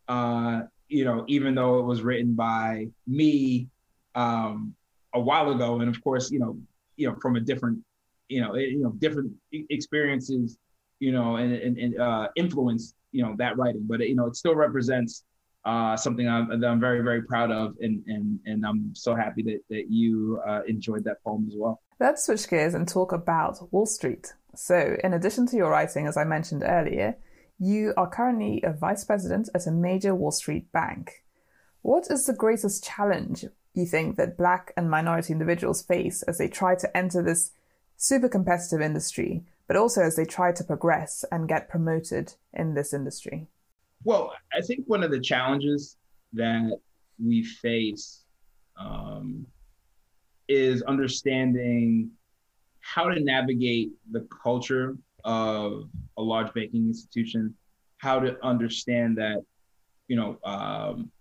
uh, 0.08 0.62
you 0.88 1.05
know 1.05 1.23
even 1.27 1.55
though 1.55 1.79
it 1.79 1.84
was 1.84 2.01
written 2.01 2.34
by 2.34 2.88
me 3.08 3.67
um, 4.15 4.73
a 5.13 5.19
while 5.19 5.51
ago, 5.51 5.79
and 5.79 5.89
of 5.89 6.03
course, 6.03 6.31
you 6.31 6.39
know, 6.39 6.58
you 6.95 7.08
know, 7.08 7.15
from 7.21 7.36
a 7.36 7.39
different, 7.39 7.79
you 8.29 8.41
know, 8.41 8.55
you 8.55 8.84
know, 8.84 8.91
different 8.91 9.31
experiences, 9.51 10.58
you 10.99 11.12
know, 11.12 11.38
and 11.38 11.53
and, 11.53 11.77
and 11.77 11.99
uh, 11.99 12.27
influence, 12.36 12.93
you 13.12 13.23
know, 13.23 13.36
that 13.38 13.58
writing. 13.58 13.86
But 13.88 13.99
you 14.01 14.15
know, 14.15 14.27
it 14.27 14.36
still 14.36 14.55
represents 14.55 15.23
uh, 15.65 15.97
something 15.97 16.27
I'm, 16.27 16.60
that 16.60 16.67
I'm 16.67 16.79
very 16.79 17.01
very 17.01 17.23
proud 17.23 17.51
of, 17.51 17.75
and 17.81 18.03
and 18.08 18.39
and 18.45 18.65
I'm 18.65 18.93
so 18.93 19.15
happy 19.15 19.43
that 19.43 19.60
that 19.69 19.89
you 19.89 20.41
uh, 20.47 20.62
enjoyed 20.67 21.03
that 21.05 21.23
poem 21.23 21.47
as 21.47 21.55
well. 21.58 21.81
Let's 21.99 22.25
switch 22.25 22.47
gears 22.49 22.73
and 22.73 22.88
talk 22.88 23.12
about 23.13 23.71
Wall 23.71 23.86
Street. 23.86 24.34
So, 24.53 24.97
in 25.03 25.13
addition 25.13 25.45
to 25.47 25.58
your 25.58 25.69
writing, 25.69 26.08
as 26.08 26.17
I 26.17 26.23
mentioned 26.23 26.63
earlier, 26.65 27.17
you 27.59 27.93
are 27.95 28.09
currently 28.09 28.61
a 28.63 28.73
vice 28.73 29.03
president 29.03 29.49
at 29.55 29.67
a 29.67 29.71
major 29.71 30.13
Wall 30.13 30.31
Street 30.31 30.71
bank. 30.71 31.23
What 31.81 32.07
is 32.09 32.25
the 32.25 32.33
greatest 32.33 32.83
challenge 32.83 33.45
you 33.73 33.85
think 33.85 34.17
that 34.17 34.37
black 34.37 34.73
and 34.75 34.89
minority 34.89 35.33
individuals 35.33 35.83
face 35.83 36.23
as 36.23 36.37
they 36.37 36.47
try 36.47 36.75
to 36.75 36.97
enter 36.97 37.21
this 37.21 37.51
super 37.97 38.29
competitive 38.29 38.81
industry, 38.81 39.43
but 39.67 39.77
also 39.77 40.01
as 40.01 40.15
they 40.15 40.25
try 40.25 40.51
to 40.51 40.63
progress 40.63 41.23
and 41.31 41.47
get 41.47 41.69
promoted 41.69 42.33
in 42.53 42.73
this 42.73 42.93
industry? 42.93 43.47
Well, 44.03 44.33
I 44.53 44.61
think 44.61 44.85
one 44.87 45.03
of 45.03 45.11
the 45.11 45.19
challenges 45.19 45.97
that 46.33 46.79
we 47.23 47.43
face 47.43 48.23
um, 48.79 49.45
is 50.47 50.81
understanding 50.83 52.11
how 52.81 53.09
to 53.09 53.19
navigate 53.19 53.91
the 54.11 54.27
culture 54.43 54.97
of 55.25 55.89
a 56.17 56.21
large 56.21 56.53
banking 56.53 56.88
institution, 56.88 57.53
how 57.97 58.19
to 58.19 58.38
understand 58.45 59.17
that, 59.17 59.43
you 60.07 60.15
know, 60.15 60.38
um, 60.45 61.11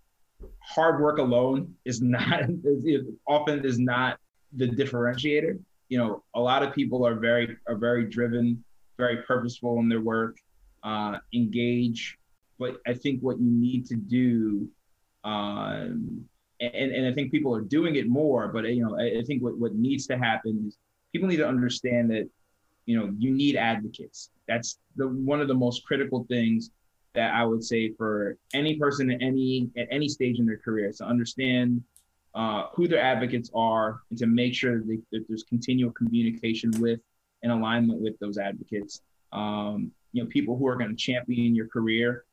hard 0.61 1.01
work 1.01 1.17
alone 1.17 1.73
is 1.85 2.01
not 2.01 2.43
is, 2.85 3.07
often 3.27 3.65
is 3.65 3.79
not 3.79 4.19
the 4.53 4.67
differentiator. 4.67 5.59
You 5.89 5.97
know, 5.97 6.23
a 6.35 6.39
lot 6.39 6.63
of 6.63 6.73
people 6.73 7.05
are 7.05 7.15
very 7.15 7.57
are 7.67 7.75
very 7.75 8.05
driven, 8.05 8.63
very 8.97 9.17
purposeful 9.23 9.79
in 9.79 9.89
their 9.89 10.01
work, 10.01 10.37
uh, 10.83 11.17
engage. 11.33 12.17
But 12.57 12.77
I 12.87 12.93
think 12.93 13.21
what 13.21 13.39
you 13.39 13.49
need 13.51 13.85
to 13.87 13.95
do, 13.95 14.69
um, 15.25 16.23
and, 16.61 16.91
and 16.93 17.05
I 17.05 17.13
think 17.13 17.31
people 17.31 17.53
are 17.53 17.61
doing 17.61 17.95
it 17.95 18.07
more. 18.07 18.47
But 18.47 18.65
you 18.65 18.85
know, 18.85 18.97
I, 18.97 19.19
I 19.19 19.23
think 19.23 19.43
what, 19.43 19.57
what 19.57 19.75
needs 19.75 20.07
to 20.07 20.17
happen 20.17 20.65
is 20.67 20.77
people 21.11 21.27
need 21.27 21.37
to 21.37 21.47
understand 21.47 22.11
that 22.11 22.29
you 22.85 22.97
know 22.97 23.13
you 23.17 23.31
need 23.31 23.55
advocates. 23.55 24.29
That's 24.47 24.79
the 24.95 25.07
one 25.07 25.41
of 25.41 25.47
the 25.47 25.53
most 25.53 25.85
critical 25.85 26.25
things 26.29 26.71
that 27.13 27.33
I 27.33 27.43
would 27.45 27.63
say 27.63 27.93
for 27.93 28.37
any 28.53 28.75
person 28.75 29.11
at 29.11 29.21
any 29.21 29.69
at 29.77 29.87
any 29.91 30.07
stage 30.07 30.39
in 30.39 30.45
their 30.45 30.57
career 30.57 30.91
to 30.97 31.05
understand 31.05 31.83
uh, 32.35 32.67
who 32.73 32.87
their 32.87 33.01
advocates 33.01 33.49
are 33.55 34.01
and 34.09 34.19
to 34.19 34.27
make 34.27 34.53
sure 34.53 34.79
that, 34.79 34.87
they, 34.87 34.99
that, 35.11 35.25
there's 35.27 35.43
continual 35.43 35.91
communication 35.91 36.69
with 36.79 36.99
and 37.43 37.51
alignment 37.51 38.01
with 38.01 38.19
those 38.19 38.37
advocates. 38.37 39.01
Um, 39.31 39.91
you 40.11 40.21
know, 40.21 40.29
people 40.29 40.57
who 40.57 40.67
are 40.67 40.75
going 40.75 40.89
to 40.89 40.95
champion 40.95 41.55
your 41.55 41.67
career 41.67 42.25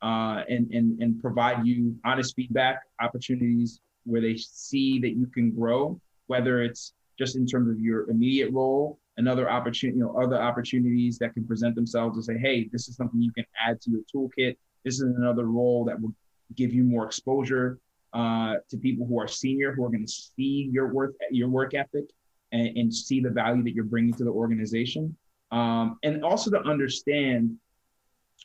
uh, 0.00 0.44
and, 0.48 0.72
and, 0.72 1.02
and 1.02 1.20
provide 1.20 1.66
you 1.66 1.96
honest 2.04 2.36
feedback, 2.36 2.82
opportunities 3.00 3.80
where 4.04 4.20
they 4.20 4.36
see 4.36 5.00
that 5.00 5.10
you 5.10 5.26
can 5.26 5.50
grow, 5.50 6.00
whether 6.28 6.62
it's 6.62 6.92
just 7.18 7.34
in 7.34 7.44
terms 7.44 7.68
of 7.68 7.80
your 7.80 8.08
immediate 8.10 8.52
role 8.52 9.00
another 9.18 9.50
opportunity, 9.50 9.98
you 9.98 10.04
know, 10.04 10.16
other 10.20 10.40
opportunities 10.40 11.18
that 11.18 11.34
can 11.34 11.44
present 11.44 11.74
themselves 11.74 12.16
to 12.16 12.22
say, 12.22 12.38
hey, 12.38 12.68
this 12.72 12.88
is 12.88 12.96
something 12.96 13.20
you 13.20 13.32
can 13.32 13.44
add 13.60 13.80
to 13.82 13.90
your 13.90 14.00
toolkit. 14.12 14.56
This 14.84 14.94
is 14.94 15.02
another 15.02 15.44
role 15.44 15.84
that 15.84 16.00
will 16.00 16.14
give 16.54 16.72
you 16.72 16.84
more 16.84 17.04
exposure 17.04 17.78
uh, 18.14 18.54
to 18.70 18.78
people 18.78 19.06
who 19.06 19.20
are 19.20 19.28
senior, 19.28 19.74
who 19.74 19.84
are 19.84 19.90
going 19.90 20.06
to 20.06 20.12
see 20.12 20.70
your 20.72 20.86
work, 20.86 21.14
your 21.30 21.48
work 21.48 21.74
ethic, 21.74 22.06
and, 22.52 22.76
and, 22.78 22.94
see 22.94 23.20
the 23.20 23.28
value 23.28 23.62
that 23.62 23.74
you're 23.74 23.84
bringing 23.84 24.14
to 24.14 24.24
the 24.24 24.30
organization, 24.30 25.14
um, 25.52 25.98
and 26.02 26.24
also 26.24 26.50
to 26.50 26.60
understand. 26.62 27.54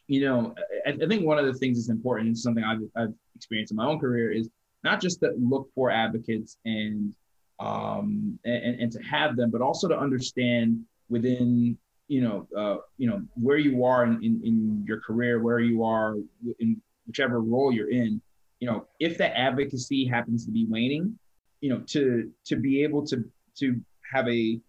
You 0.07 0.25
know, 0.25 0.55
I, 0.85 0.89
I, 0.89 1.07
think 1.07 1.25
one 1.25 1.39
of 1.39 1.45
the 1.45 1.53
things 1.53 1.77
that's 1.77 1.89
important, 1.89 2.27
and 2.27 2.37
something 2.37 2.63
I've, 2.63 2.81
I've 2.97 3.13
experienced 3.35 3.71
in 3.71 3.77
my 3.77 3.85
own 3.85 3.99
career, 3.99 4.33
is 4.33 4.49
not 4.83 4.99
just 4.99 5.21
to 5.21 5.31
look 5.39 5.69
for 5.75 5.89
advocates 5.89 6.57
and 6.65 7.13
um, 7.63 8.37
and, 8.43 8.81
and 8.81 8.91
to 8.91 8.99
have 9.01 9.35
them, 9.35 9.49
but 9.49 9.61
also 9.61 9.87
to 9.87 9.97
understand 9.97 10.83
within 11.09 11.77
you 12.07 12.21
know 12.21 12.47
uh, 12.57 12.77
you 12.97 13.07
know 13.07 13.21
where 13.35 13.57
you 13.57 13.85
are 13.85 14.03
in, 14.03 14.23
in, 14.23 14.41
in 14.43 14.83
your 14.85 14.99
career, 14.99 15.41
where 15.41 15.59
you 15.59 15.83
are 15.83 16.15
in 16.59 16.81
whichever 17.07 17.39
role 17.39 17.71
you're 17.71 17.89
in. 17.89 18.21
You 18.59 18.67
know, 18.69 18.87
if 18.99 19.17
that 19.17 19.37
advocacy 19.37 20.05
happens 20.05 20.45
to 20.45 20.51
be 20.51 20.65
waning, 20.69 21.17
you 21.61 21.69
know, 21.69 21.79
to 21.87 22.29
to 22.45 22.55
be 22.57 22.83
able 22.83 23.05
to 23.07 23.23
to 23.59 23.79
have 24.13 24.27
a 24.27 24.59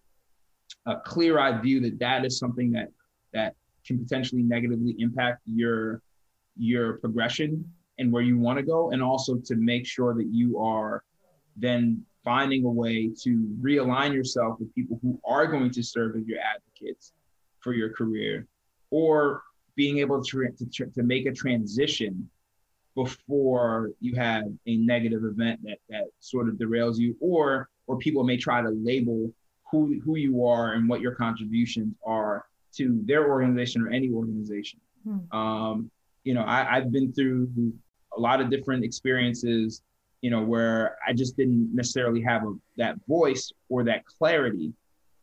a 0.85 0.95
clear-eyed 0.97 1.61
view 1.61 1.81
that 1.81 1.99
that 1.99 2.25
is 2.25 2.39
something 2.39 2.71
that 2.71 2.89
that 3.33 3.55
can 3.85 3.99
potentially 3.99 4.41
negatively 4.41 4.95
impact 4.99 5.41
your 5.45 6.01
your 6.57 6.93
progression 6.99 7.69
and 7.99 8.11
where 8.11 8.21
you 8.21 8.37
want 8.37 8.57
to 8.57 8.63
go 8.63 8.91
and 8.91 9.03
also 9.03 9.35
to 9.35 9.55
make 9.55 9.85
sure 9.85 10.13
that 10.13 10.27
you 10.31 10.59
are 10.59 11.03
then 11.57 12.03
finding 12.25 12.65
a 12.65 12.69
way 12.69 13.09
to 13.21 13.47
realign 13.61 14.13
yourself 14.13 14.59
with 14.59 14.73
people 14.75 14.99
who 15.01 15.17
are 15.23 15.47
going 15.47 15.71
to 15.71 15.83
serve 15.83 16.17
as 16.17 16.25
your 16.25 16.39
advocates 16.39 17.13
for 17.59 17.73
your 17.73 17.93
career 17.93 18.47
or 18.89 19.43
being 19.75 19.99
able 19.99 20.21
to, 20.23 20.47
to, 20.73 20.85
to 20.87 21.03
make 21.03 21.25
a 21.25 21.31
transition 21.31 22.29
before 22.95 23.91
you 23.99 24.15
have 24.15 24.45
a 24.67 24.77
negative 24.77 25.23
event 25.23 25.59
that, 25.63 25.77
that 25.89 26.05
sort 26.19 26.49
of 26.49 26.55
derails 26.55 26.97
you 26.97 27.15
or 27.19 27.69
or 27.87 27.97
people 27.97 28.23
may 28.23 28.37
try 28.37 28.61
to 28.61 28.69
label 28.69 29.31
who 29.69 29.99
who 30.03 30.15
you 30.15 30.45
are 30.45 30.73
and 30.73 30.87
what 30.87 31.01
your 31.01 31.13
contributions 31.13 31.93
are 32.05 32.45
to 32.73 33.01
their 33.05 33.29
organization 33.29 33.81
or 33.81 33.89
any 33.89 34.09
organization 34.09 34.79
hmm. 35.03 35.37
um, 35.37 35.91
you 36.23 36.33
know 36.33 36.41
I, 36.41 36.77
i've 36.77 36.89
been 36.91 37.11
through 37.11 37.49
a 38.15 38.19
lot 38.19 38.39
of 38.39 38.49
different 38.49 38.85
experiences 38.85 39.81
you 40.25 40.31
know, 40.31 40.41
where 40.41 40.97
I 41.07 41.13
just 41.13 41.37
didn't 41.37 41.69
necessarily 41.71 42.19
have 42.23 42.41
a, 42.41 42.55
that 42.77 42.95
voice 43.07 43.51
or 43.69 43.83
that 43.83 44.07
clarity 44.07 44.73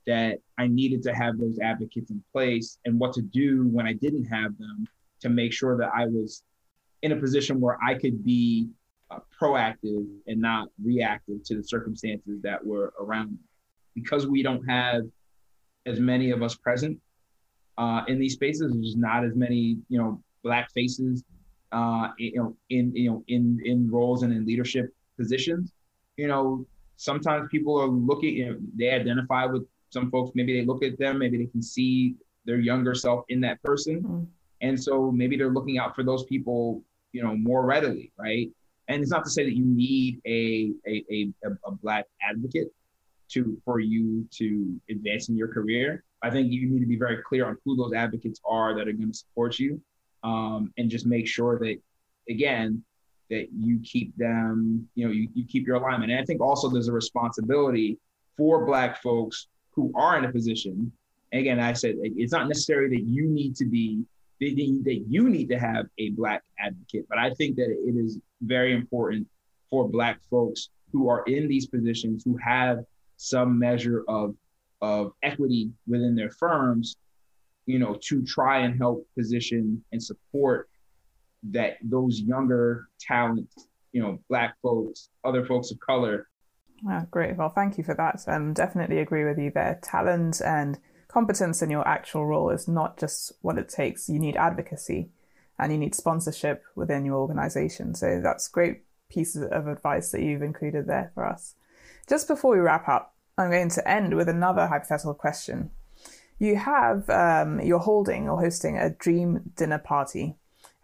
that 0.06 0.38
I 0.58 0.68
needed 0.68 1.02
to 1.02 1.12
have 1.12 1.38
those 1.38 1.58
advocates 1.58 2.12
in 2.12 2.22
place 2.30 2.78
and 2.84 3.00
what 3.00 3.12
to 3.14 3.20
do 3.20 3.66
when 3.66 3.84
I 3.84 3.94
didn't 3.94 4.26
have 4.26 4.56
them 4.58 4.86
to 5.22 5.28
make 5.28 5.52
sure 5.52 5.76
that 5.76 5.90
I 5.92 6.06
was 6.06 6.44
in 7.02 7.10
a 7.10 7.16
position 7.16 7.60
where 7.60 7.78
I 7.84 7.94
could 7.94 8.24
be 8.24 8.68
uh, 9.10 9.18
proactive 9.40 10.06
and 10.28 10.40
not 10.40 10.68
reactive 10.80 11.42
to 11.46 11.56
the 11.56 11.64
circumstances 11.64 12.40
that 12.42 12.64
were 12.64 12.94
around 13.00 13.32
me. 13.32 13.38
Because 13.96 14.28
we 14.28 14.40
don't 14.40 14.64
have 14.68 15.02
as 15.84 15.98
many 15.98 16.30
of 16.30 16.44
us 16.44 16.54
present 16.54 16.96
uh, 17.76 18.02
in 18.06 18.20
these 18.20 18.34
spaces, 18.34 18.72
there's 18.72 18.86
just 18.86 18.98
not 18.98 19.24
as 19.24 19.34
many, 19.34 19.78
you 19.88 19.98
know, 19.98 20.22
black 20.44 20.70
faces 20.70 21.24
uh, 21.72 22.08
you 22.18 22.36
know, 22.36 22.56
in 22.70 22.94
you 22.94 23.10
know, 23.10 23.24
in 23.28 23.60
in 23.64 23.90
roles 23.90 24.22
and 24.22 24.32
in 24.32 24.46
leadership 24.46 24.92
positions. 25.18 25.72
You 26.16 26.28
know, 26.28 26.66
sometimes 26.96 27.48
people 27.50 27.80
are 27.80 27.88
looking. 27.88 28.36
You 28.36 28.46
know, 28.46 28.58
they 28.76 28.90
identify 28.90 29.46
with 29.46 29.66
some 29.90 30.10
folks. 30.10 30.32
Maybe 30.34 30.58
they 30.58 30.66
look 30.66 30.84
at 30.84 30.98
them. 30.98 31.18
Maybe 31.18 31.38
they 31.38 31.46
can 31.46 31.62
see 31.62 32.16
their 32.44 32.60
younger 32.60 32.94
self 32.94 33.24
in 33.28 33.40
that 33.40 33.62
person, 33.62 34.02
mm-hmm. 34.02 34.24
and 34.60 34.80
so 34.80 35.10
maybe 35.10 35.36
they're 35.36 35.52
looking 35.52 35.78
out 35.78 35.94
for 35.96 36.02
those 36.04 36.24
people. 36.24 36.82
You 37.12 37.22
know, 37.22 37.36
more 37.36 37.64
readily, 37.66 38.12
right? 38.18 38.50
And 38.88 39.02
it's 39.02 39.10
not 39.10 39.24
to 39.24 39.30
say 39.30 39.44
that 39.44 39.56
you 39.56 39.64
need 39.64 40.20
a 40.26 40.72
a 40.86 41.04
a, 41.10 41.32
a 41.66 41.72
black 41.72 42.06
advocate 42.22 42.68
to 43.30 43.58
for 43.64 43.80
you 43.80 44.26
to 44.32 44.80
advance 44.90 45.28
in 45.28 45.36
your 45.36 45.48
career. 45.48 46.04
I 46.22 46.30
think 46.30 46.52
you 46.52 46.70
need 46.70 46.80
to 46.80 46.86
be 46.86 46.98
very 46.98 47.22
clear 47.22 47.46
on 47.46 47.56
who 47.64 47.76
those 47.76 47.92
advocates 47.92 48.40
are 48.44 48.76
that 48.76 48.86
are 48.86 48.92
going 48.92 49.10
to 49.10 49.18
support 49.18 49.58
you 49.58 49.80
um, 50.22 50.72
and 50.78 50.90
just 50.90 51.06
make 51.06 51.26
sure 51.26 51.58
that 51.58 51.76
again 52.28 52.82
that 53.30 53.48
you 53.56 53.80
keep 53.82 54.16
them 54.16 54.88
you 54.94 55.06
know 55.06 55.12
you, 55.12 55.28
you 55.34 55.44
keep 55.46 55.66
your 55.66 55.76
alignment. 55.76 56.10
And 56.12 56.20
i 56.20 56.24
think 56.24 56.40
also 56.40 56.68
there's 56.68 56.88
a 56.88 56.92
responsibility 56.92 57.98
for 58.36 58.64
black 58.64 59.02
folks 59.02 59.48
who 59.74 59.92
are 59.94 60.18
in 60.18 60.24
a 60.24 60.32
position 60.32 60.92
again 61.32 61.58
i 61.58 61.72
said 61.72 61.96
it's 62.02 62.32
not 62.32 62.48
necessary 62.48 62.88
that 62.90 63.04
you 63.04 63.26
need 63.28 63.56
to 63.56 63.64
be 63.64 64.04
that 64.40 65.04
you 65.08 65.28
need 65.28 65.48
to 65.48 65.58
have 65.58 65.86
a 65.98 66.10
black 66.10 66.42
advocate 66.58 67.06
but 67.08 67.18
i 67.18 67.32
think 67.34 67.56
that 67.56 67.70
it 67.70 67.96
is 67.96 68.18
very 68.42 68.74
important 68.74 69.26
for 69.70 69.88
black 69.88 70.20
folks 70.28 70.68
who 70.92 71.08
are 71.08 71.22
in 71.24 71.48
these 71.48 71.66
positions 71.66 72.22
who 72.24 72.36
have 72.36 72.84
some 73.16 73.58
measure 73.58 74.04
of 74.08 74.34
of 74.82 75.12
equity 75.22 75.70
within 75.86 76.14
their 76.14 76.30
firms 76.30 76.96
you 77.66 77.78
know, 77.78 77.96
to 78.02 78.24
try 78.24 78.58
and 78.58 78.78
help 78.78 79.06
position 79.16 79.82
and 79.92 80.02
support 80.02 80.68
that 81.50 81.76
those 81.82 82.20
younger 82.20 82.88
talents, 83.00 83.68
you 83.92 84.02
know, 84.02 84.18
black 84.28 84.56
folks, 84.62 85.08
other 85.24 85.44
folks 85.44 85.70
of 85.70 85.78
color. 85.80 86.28
Great. 87.10 87.36
Well, 87.36 87.48
thank 87.48 87.78
you 87.78 87.84
for 87.84 87.94
that. 87.94 88.22
Um, 88.26 88.54
definitely 88.54 88.98
agree 88.98 89.24
with 89.24 89.38
you 89.38 89.52
there. 89.54 89.78
Talent 89.82 90.40
and 90.44 90.78
competence 91.08 91.62
in 91.62 91.70
your 91.70 91.86
actual 91.86 92.26
role 92.26 92.50
is 92.50 92.66
not 92.66 92.98
just 92.98 93.32
what 93.42 93.58
it 93.58 93.68
takes. 93.68 94.08
You 94.08 94.18
need 94.18 94.36
advocacy 94.36 95.10
and 95.58 95.70
you 95.70 95.78
need 95.78 95.94
sponsorship 95.94 96.64
within 96.74 97.04
your 97.04 97.16
organization. 97.16 97.94
So 97.94 98.20
that's 98.22 98.48
great 98.48 98.82
pieces 99.10 99.46
of 99.50 99.68
advice 99.68 100.10
that 100.10 100.22
you've 100.22 100.42
included 100.42 100.86
there 100.86 101.12
for 101.14 101.26
us. 101.26 101.54
Just 102.08 102.26
before 102.26 102.52
we 102.52 102.60
wrap 102.60 102.88
up, 102.88 103.14
I'm 103.38 103.50
going 103.50 103.70
to 103.70 103.88
end 103.88 104.16
with 104.16 104.28
another 104.28 104.66
hypothetical 104.66 105.14
question 105.14 105.70
you 106.42 106.56
have 106.56 107.08
um, 107.08 107.60
you're 107.60 107.78
holding 107.78 108.28
or 108.28 108.40
hosting 108.40 108.76
a 108.76 108.90
dream 108.90 109.40
dinner 109.54 109.78
party 109.78 110.34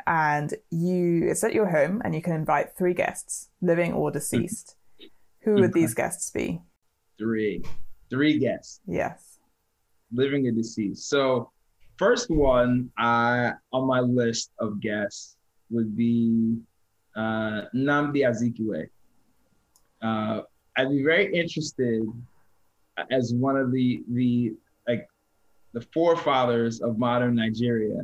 and 0.06 0.54
you 0.70 1.28
it's 1.28 1.42
at 1.42 1.52
your 1.52 1.68
home 1.68 2.00
and 2.04 2.14
you 2.14 2.22
can 2.22 2.32
invite 2.32 2.76
three 2.78 2.94
guests 2.94 3.48
living 3.60 3.92
or 3.92 4.12
deceased. 4.12 4.76
Who 5.42 5.54
would 5.54 5.72
these 5.72 5.94
guests 5.94 6.30
be? 6.30 6.60
Three. 7.18 7.64
Three 8.08 8.38
guests. 8.38 8.80
Yes. 8.86 9.38
Living 10.12 10.46
or 10.46 10.52
deceased. 10.52 11.08
So 11.08 11.50
first 11.96 12.30
one 12.30 12.90
uh, 12.96 13.50
on 13.72 13.86
my 13.88 13.98
list 13.98 14.52
of 14.60 14.80
guests 14.80 15.36
would 15.70 15.96
be 15.96 16.56
uh, 17.16 17.62
Nnamdi 17.74 18.22
Azikiwe. 18.22 18.88
Uh, 20.00 20.42
I'd 20.76 20.90
be 20.90 21.02
very 21.02 21.34
interested 21.34 22.06
as 23.10 23.34
one 23.34 23.56
of 23.56 23.72
the 23.72 24.04
the 24.08 24.54
the 25.72 25.80
forefathers 25.92 26.80
of 26.80 26.98
modern 26.98 27.34
Nigeria, 27.34 28.00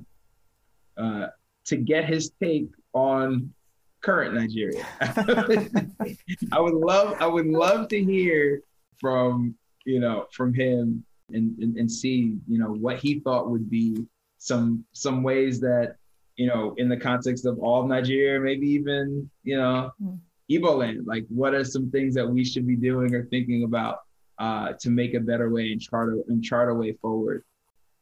uh, 0.97 1.27
to 1.67 1.77
get 1.77 2.05
his 2.05 2.33
take 2.43 2.69
on 2.93 3.53
current 4.01 4.35
Nigeria. 4.35 4.87
I 5.01 6.61
would 6.61 6.75
love, 6.75 7.17
I 7.21 7.27
would 7.27 7.47
love 7.47 7.89
to 7.89 8.03
hear 8.03 8.63
from 9.01 9.55
you 9.85 10.01
know 10.01 10.27
from 10.33 10.55
him 10.55 11.05
and, 11.33 11.59
and, 11.59 11.77
and 11.77 11.91
see, 11.91 12.37
you 12.49 12.59
know, 12.59 12.73
what 12.73 12.99
he 12.99 13.21
thought 13.21 13.51
would 13.51 13.71
be 13.71 14.05
some 14.39 14.85
some 14.93 15.23
ways 15.23 15.61
that, 15.61 15.97
you 16.37 16.47
know, 16.47 16.75
in 16.77 16.89
the 16.89 16.97
context 16.97 17.47
of 17.47 17.59
all 17.59 17.83
of 17.83 17.89
Nigeria, 17.89 18.41
maybe 18.41 18.67
even, 18.69 19.31
you 19.43 19.57
know, 19.57 19.91
mm. 20.03 20.19
Igbo 20.51 20.77
land, 20.77 21.07
like 21.07 21.25
what 21.29 21.55
are 21.55 21.65
some 21.65 21.91
things 21.91 22.15
that 22.15 22.29
we 22.29 22.45
should 22.45 22.67
be 22.67 22.77
doing 22.77 23.15
or 23.15 23.25
thinking 23.27 23.65
about 23.65 24.01
uh, 24.39 24.73
to 24.81 24.91
make 24.91 25.15
a 25.15 25.21
better 25.21 25.49
way 25.49 25.73
and 25.73 25.81
chart 25.81 26.13
a, 26.13 26.23
and 26.29 26.43
chart 26.45 26.69
a 26.69 26.75
way 26.75 26.93
forward. 27.01 27.45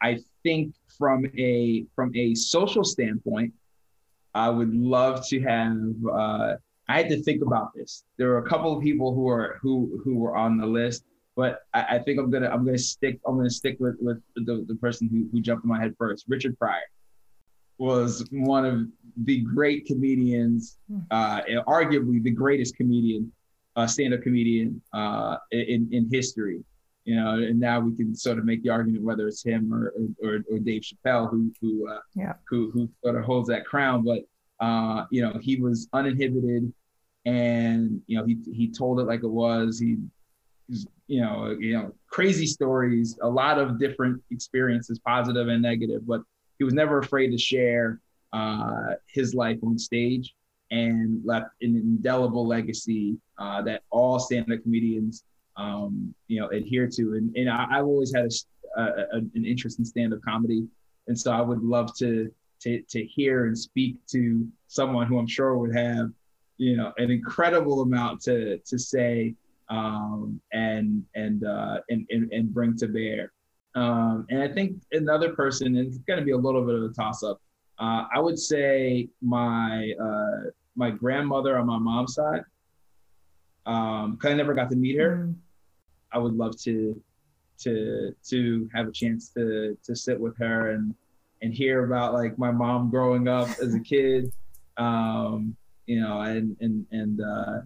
I 0.03 0.19
think 0.43 0.75
from 0.99 1.27
a 1.39 1.87
from 1.95 2.13
a 2.15 2.35
social 2.35 2.85
standpoint, 2.85 3.53
I 4.35 4.51
would 4.51 4.75
love 4.75 5.27
to 5.29 5.41
have. 5.41 5.79
Uh, 6.11 6.55
I 6.89 6.97
had 6.99 7.09
to 7.11 7.23
think 7.23 7.43
about 7.43 7.73
this. 7.75 8.05
There 8.19 8.29
were 8.29 8.39
a 8.39 8.49
couple 8.49 8.77
of 8.77 8.83
people 8.83 9.15
who 9.15 9.29
are 9.29 9.59
who 9.63 10.01
who 10.05 10.17
were 10.17 10.37
on 10.37 10.59
the 10.59 10.67
list, 10.67 11.05
but 11.37 11.61
I, 11.73 11.97
I 11.97 11.99
think 12.01 12.19
I'm 12.19 12.31
gonna 12.31 12.49
I'm 12.49 12.65
gonna 12.65 12.79
stick 12.79 13.21
I'm 13.27 13.37
gonna 13.37 13.51
stick 13.51 13.77
with 13.79 13.97
with 14.01 14.21
the, 14.35 14.65
the 14.67 14.75
person 14.77 15.09
who, 15.09 15.29
who 15.31 15.41
jumped 15.41 15.65
in 15.65 15.71
my 15.71 15.81
head 15.81 15.95
first. 15.97 16.25
Richard 16.29 16.59
Pryor 16.59 16.81
was 17.79 18.27
one 18.31 18.65
of 18.65 18.87
the 19.25 19.41
great 19.41 19.87
comedians, 19.87 20.79
hmm. 20.89 21.01
uh, 21.11 21.43
arguably 21.67 22.23
the 22.23 22.31
greatest 22.31 22.77
comedian, 22.77 23.33
uh, 23.77 23.87
stand-up 23.87 24.23
comedian 24.23 24.83
uh, 24.93 25.37
in 25.53 25.89
in 25.93 26.09
history 26.11 26.65
you 27.05 27.17
know, 27.17 27.35
and 27.35 27.59
now 27.59 27.81
we 27.81 27.97
can 27.97 28.15
sort 28.15 28.39
of 28.39 28.45
make 28.45 28.63
the 28.63 28.71
argument 28.71 29.03
whether 29.03 29.27
it's 29.27 29.43
him 29.43 29.73
or 29.73 29.93
or, 30.23 30.45
or 30.51 30.59
Dave 30.59 30.83
Chappelle 30.83 31.31
who 31.31 31.53
who 31.61 31.89
uh, 31.91 31.99
yeah. 32.15 32.35
who 32.49 32.71
who 32.73 32.89
sort 33.03 33.17
of 33.17 33.25
holds 33.25 33.49
that 33.49 33.65
crown. 33.65 34.05
But 34.05 34.21
uh, 34.65 35.07
you 35.11 35.23
know, 35.23 35.39
he 35.41 35.57
was 35.57 35.89
uninhibited, 35.93 36.73
and 37.25 38.01
you 38.07 38.19
know, 38.19 38.25
he 38.25 38.39
he 38.53 38.69
told 38.69 39.01
it 39.01 39.05
like 39.05 39.25
it 39.25 39.31
was. 39.31 39.79
He, 39.79 39.97
you 41.09 41.21
know, 41.21 41.57
you 41.59 41.75
know, 41.75 41.93
crazy 42.07 42.47
stories, 42.47 43.19
a 43.21 43.29
lot 43.29 43.59
of 43.59 43.79
different 43.79 44.23
experiences, 44.31 44.99
positive 45.01 45.49
and 45.49 45.61
negative, 45.61 46.07
but 46.07 46.23
he 46.59 46.65
was 46.65 46.73
never 46.73 46.99
afraid 46.99 47.31
to 47.33 47.39
share 47.39 48.01
uh, 48.33 48.95
his 49.09 49.35
life 49.35 49.59
on 49.63 49.79
stage 49.79 50.35
and 50.71 51.21
left 51.25 51.51
an 51.61 51.77
indelible 51.77 52.47
legacy 52.47 53.19
uh, 53.39 53.61
that 53.61 53.83
all 53.91 54.19
stand-up 54.19 54.63
comedians 54.63 55.25
um, 55.57 56.15
you 56.29 56.41
know, 56.41 56.49
adhere 56.49 56.89
to. 56.89 57.15
And, 57.15 57.35
and 57.37 57.51
I, 57.51 57.67
have 57.71 57.85
always 57.85 58.15
had 58.15 58.25
a, 58.25 58.81
a, 58.81 58.85
a, 58.85 59.17
an 59.35 59.45
interest 59.45 59.79
in 59.79 59.85
stand-up 59.85 60.21
comedy, 60.23 60.67
and 61.09 61.19
so 61.19 61.33
I 61.33 61.41
would 61.41 61.63
love 61.63 61.95
to 61.99 62.33
to 62.61 62.83
to 62.89 63.05
hear 63.05 63.47
and 63.47 63.59
speak 63.59 63.97
to 64.09 64.47
someone 64.69 65.07
who 65.07 65.19
I'm 65.19 65.27
sure 65.27 65.57
would 65.59 65.75
have, 65.75 66.11
you 66.59 66.77
know, 66.77 66.93
an 66.99 67.11
incredible 67.11 67.83
amount 67.83 68.23
to 68.23 68.59
to 68.59 68.79
say 68.79 69.35
um, 69.69 70.41
and 70.53 71.05
and, 71.15 71.45
uh, 71.45 71.81
and 71.89 72.07
and 72.11 72.33
and 72.33 72.53
bring 72.53 72.77
to 72.79 72.89
bear. 72.89 73.33
Um, 73.75 74.27
and 74.29 74.43
I 74.43 74.49
think 74.49 74.83
another 74.93 75.33
person, 75.35 75.79
and 75.79 75.87
it's 75.87 75.99
going 75.99 76.19
to 76.19 76.25
be 76.25 76.33
a 76.33 76.37
little 76.37 76.65
bit 76.65 76.75
of 76.75 76.83
a 76.83 76.89
toss-up. 76.91 77.41
Uh, 77.79 78.05
I 78.15 78.21
would 78.21 78.39
say 78.39 79.09
my 79.23 79.93
uh, 80.01 80.51
my 80.77 80.91
grandmother 80.91 81.59
on 81.59 81.67
my 81.67 81.79
mom's 81.79 82.15
side 82.15 82.43
um, 83.67 84.17
cause 84.17 84.33
I 84.33 84.35
never 84.35 84.55
got 84.55 84.71
to 84.71 84.77
meet 84.77 84.99
her. 84.99 85.29
Mm. 85.29 85.35
I 86.13 86.19
would 86.19 86.35
love 86.35 86.59
to 86.63 87.01
to 87.61 88.15
to 88.29 88.69
have 88.75 88.89
a 88.89 88.93
chance 88.93 89.31
to 89.31 89.77
to 89.85 89.95
sit 89.95 90.19
with 90.19 90.37
her 90.39 90.71
and 90.71 90.95
and 91.43 91.53
hear 91.53 91.85
about 91.85 92.13
like 92.13 92.39
my 92.39 92.51
mom 92.51 92.91
growing 92.91 93.27
up 93.27 93.49
as 93.61 93.75
a 93.75 93.81
kid, 93.81 94.33
um, 94.77 95.57
you 95.87 96.01
know, 96.01 96.21
and 96.21 96.57
and 96.61 96.87
and 96.93 97.21
uh, 97.21 97.61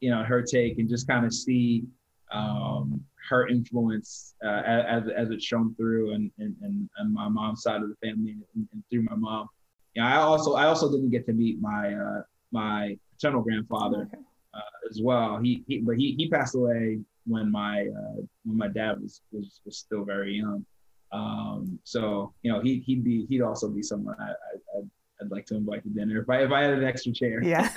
you 0.00 0.10
know 0.10 0.22
her 0.22 0.42
take 0.42 0.78
and 0.78 0.88
just 0.88 1.06
kind 1.06 1.24
of 1.24 1.32
see 1.32 1.84
um, 2.30 3.02
her 3.28 3.46
influence 3.48 4.34
uh, 4.44 4.62
as 4.66 5.04
as 5.14 5.30
it's 5.30 5.44
shown 5.44 5.74
through 5.76 6.12
and, 6.14 6.30
and 6.38 6.56
and 6.62 6.88
and 6.98 7.12
my 7.12 7.28
mom's 7.28 7.62
side 7.62 7.82
of 7.82 7.88
the 7.88 7.96
family 8.06 8.36
and, 8.54 8.68
and 8.72 8.82
through 8.90 9.02
my 9.02 9.16
mom. 9.16 9.48
Yeah, 9.94 10.06
I 10.06 10.16
also 10.22 10.54
I 10.54 10.66
also 10.66 10.90
didn't 10.90 11.10
get 11.10 11.26
to 11.26 11.32
meet 11.32 11.60
my 11.60 11.94
uh, 11.94 12.22
my 12.50 12.98
paternal 13.12 13.42
grandfather. 13.42 14.08
Okay 14.12 14.22
uh, 14.54 14.88
as 14.90 15.00
well. 15.02 15.38
He, 15.42 15.64
he 15.66 15.78
but 15.78 15.96
he 15.96 16.14
he 16.18 16.28
passed 16.28 16.54
away 16.54 17.00
when 17.26 17.50
my 17.50 17.86
uh, 17.86 18.22
when 18.44 18.56
my 18.56 18.68
dad 18.68 19.00
was, 19.00 19.20
was 19.30 19.60
was 19.64 19.78
still 19.78 20.04
very 20.04 20.34
young. 20.34 20.64
Um, 21.12 21.78
so 21.84 22.32
you 22.42 22.52
know 22.52 22.60
he 22.60 22.80
he'd 22.80 23.04
be 23.04 23.26
he'd 23.28 23.42
also 23.42 23.68
be 23.68 23.82
someone 23.82 24.16
I, 24.18 24.24
I 24.24 24.78
I'd, 24.78 24.90
I'd 25.20 25.30
like 25.30 25.46
to 25.46 25.56
invite 25.56 25.82
to 25.84 25.90
dinner 25.90 26.22
if 26.22 26.30
I 26.30 26.42
if 26.42 26.50
I 26.50 26.62
had 26.62 26.74
an 26.74 26.84
extra 26.84 27.12
chair. 27.12 27.42
Yeah, 27.42 27.68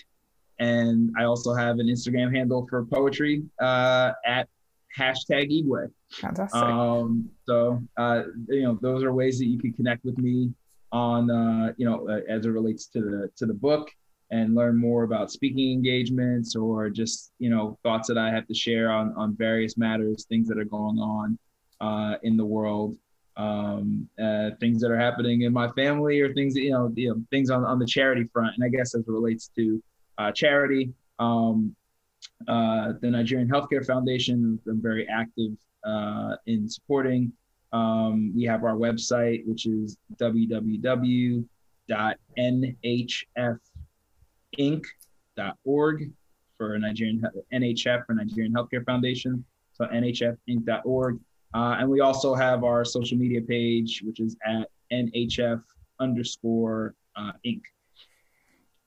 And 0.60 1.12
I 1.18 1.24
also 1.24 1.54
have 1.54 1.78
an 1.78 1.86
Instagram 1.86 2.34
handle 2.34 2.66
for 2.68 2.84
poetry 2.84 3.42
uh, 3.60 4.12
at 4.24 4.48
hashtag 4.96 5.50
Igwe. 5.50 5.90
Fantastic. 6.12 6.60
Um, 6.62 7.28
so, 7.46 7.82
uh, 7.96 8.22
you 8.48 8.62
know, 8.62 8.78
those 8.80 9.02
are 9.02 9.12
ways 9.12 9.38
that 9.40 9.46
you 9.46 9.58
can 9.58 9.72
connect 9.72 10.04
with 10.04 10.18
me 10.18 10.52
on, 10.92 11.30
uh, 11.30 11.72
you 11.76 11.88
know, 11.88 12.08
uh, 12.08 12.20
as 12.28 12.46
it 12.46 12.50
relates 12.50 12.86
to 12.86 13.00
the 13.00 13.30
to 13.36 13.46
the 13.46 13.54
book 13.54 13.90
and 14.30 14.54
learn 14.54 14.76
more 14.76 15.02
about 15.02 15.30
speaking 15.32 15.72
engagements 15.72 16.54
or 16.54 16.88
just, 16.88 17.32
you 17.40 17.50
know, 17.50 17.76
thoughts 17.82 18.06
that 18.08 18.16
I 18.16 18.30
have 18.30 18.46
to 18.46 18.54
share 18.54 18.92
on 18.92 19.12
on 19.16 19.36
various 19.36 19.76
matters, 19.76 20.24
things 20.28 20.46
that 20.48 20.58
are 20.58 20.64
going 20.64 20.98
on 20.98 21.36
uh, 21.80 22.16
in 22.22 22.36
the 22.36 22.44
world, 22.44 22.96
um, 23.36 24.08
uh, 24.22 24.50
things 24.60 24.80
that 24.80 24.90
are 24.90 24.98
happening 24.98 25.42
in 25.42 25.52
my 25.52 25.68
family, 25.72 26.20
or 26.20 26.32
things 26.32 26.54
that 26.54 26.62
you 26.62 26.70
know, 26.70 26.92
you 26.94 27.10
know, 27.10 27.22
things 27.30 27.50
on 27.50 27.64
on 27.64 27.78
the 27.78 27.86
charity 27.86 28.24
front. 28.32 28.54
And 28.56 28.64
I 28.64 28.68
guess 28.68 28.94
as 28.94 29.02
it 29.02 29.08
relates 29.08 29.50
to 29.56 29.82
uh, 30.18 30.32
charity, 30.32 30.92
um, 31.18 31.74
uh, 32.48 32.92
the 33.00 33.10
Nigerian 33.10 33.48
Healthcare 33.48 33.84
Foundation, 33.84 34.58
I'm 34.68 34.80
very 34.80 35.06
active 35.08 35.52
uh, 35.84 36.36
in 36.46 36.68
supporting. 36.68 37.32
Um, 37.72 38.32
we 38.34 38.44
have 38.44 38.62
our 38.64 38.76
website, 38.76 39.44
which 39.46 39.66
is 39.66 39.96
www.nhfinc.org 40.16 41.46
for 46.56 46.78
Nigerian 46.78 47.22
NHF 47.52 48.06
for 48.06 48.14
Nigerian 48.14 48.52
Healthcare 48.52 48.84
Foundation. 48.84 49.44
So 49.72 49.86
nhfinc.org. 49.86 51.18
Uh, 51.54 51.76
and 51.78 51.88
we 51.88 52.00
also 52.00 52.34
have 52.34 52.64
our 52.64 52.84
social 52.84 53.16
media 53.16 53.40
page, 53.40 54.02
which 54.04 54.18
is 54.20 54.36
at 54.44 54.68
NHF 54.92 55.62
underscore 56.00 56.94
uh, 57.16 57.32
Inc. 57.46 57.62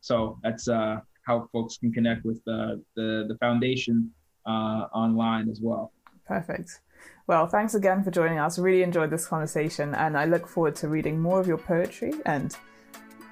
So 0.01 0.37
that's 0.43 0.67
uh, 0.67 0.99
how 1.23 1.47
folks 1.51 1.77
can 1.77 1.93
connect 1.93 2.25
with 2.25 2.43
the, 2.45 2.83
the, 2.95 3.25
the 3.29 3.37
foundation 3.39 4.11
uh, 4.45 4.87
online 4.93 5.49
as 5.49 5.61
well. 5.61 5.93
Perfect. 6.25 6.81
Well, 7.27 7.47
thanks 7.47 7.75
again 7.75 8.03
for 8.03 8.11
joining 8.11 8.39
us. 8.39 8.59
Really 8.59 8.83
enjoyed 8.83 9.11
this 9.11 9.27
conversation, 9.27 9.93
and 9.95 10.17
I 10.17 10.25
look 10.25 10.47
forward 10.47 10.75
to 10.77 10.87
reading 10.87 11.19
more 11.19 11.39
of 11.39 11.47
your 11.47 11.57
poetry 11.57 12.13
and 12.25 12.55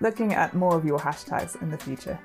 looking 0.01 0.33
at 0.33 0.53
more 0.53 0.75
of 0.75 0.85
your 0.85 0.99
hashtags 0.99 1.61
in 1.61 1.69
the 1.71 1.77
future. 1.77 2.19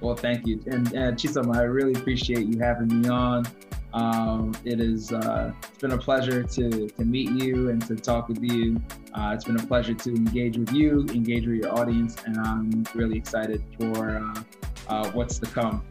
Well, 0.00 0.14
thank 0.14 0.46
you. 0.46 0.62
And 0.66 0.88
uh, 0.88 1.12
Chisom, 1.12 1.54
I 1.54 1.62
really 1.62 1.94
appreciate 1.94 2.46
you 2.46 2.58
having 2.58 3.02
me 3.02 3.08
on. 3.08 3.46
Um, 3.94 4.52
it 4.64 4.80
is 4.80 5.12
uh, 5.12 5.52
it's 5.62 5.78
been 5.78 5.92
a 5.92 5.98
pleasure 5.98 6.42
to 6.42 6.88
to 6.88 7.04
meet 7.04 7.30
you 7.30 7.70
and 7.70 7.80
to 7.86 7.94
talk 7.94 8.28
with 8.28 8.42
you. 8.42 8.82
Uh, 9.14 9.30
it's 9.32 9.44
been 9.44 9.58
a 9.58 9.66
pleasure 9.66 9.94
to 9.94 10.10
engage 10.10 10.58
with 10.58 10.72
you, 10.72 11.06
engage 11.10 11.46
with 11.46 11.62
your 11.62 11.72
audience, 11.78 12.16
and 12.26 12.36
I'm 12.38 12.84
really 12.94 13.16
excited 13.16 13.62
for 13.78 14.16
uh, 14.18 14.42
uh 14.88 15.10
what's 15.12 15.38
to 15.38 15.46
come. 15.46 15.84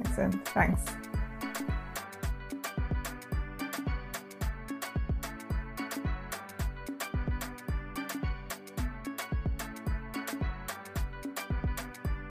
Excellent. 0.00 0.46
Thanks. 0.48 0.82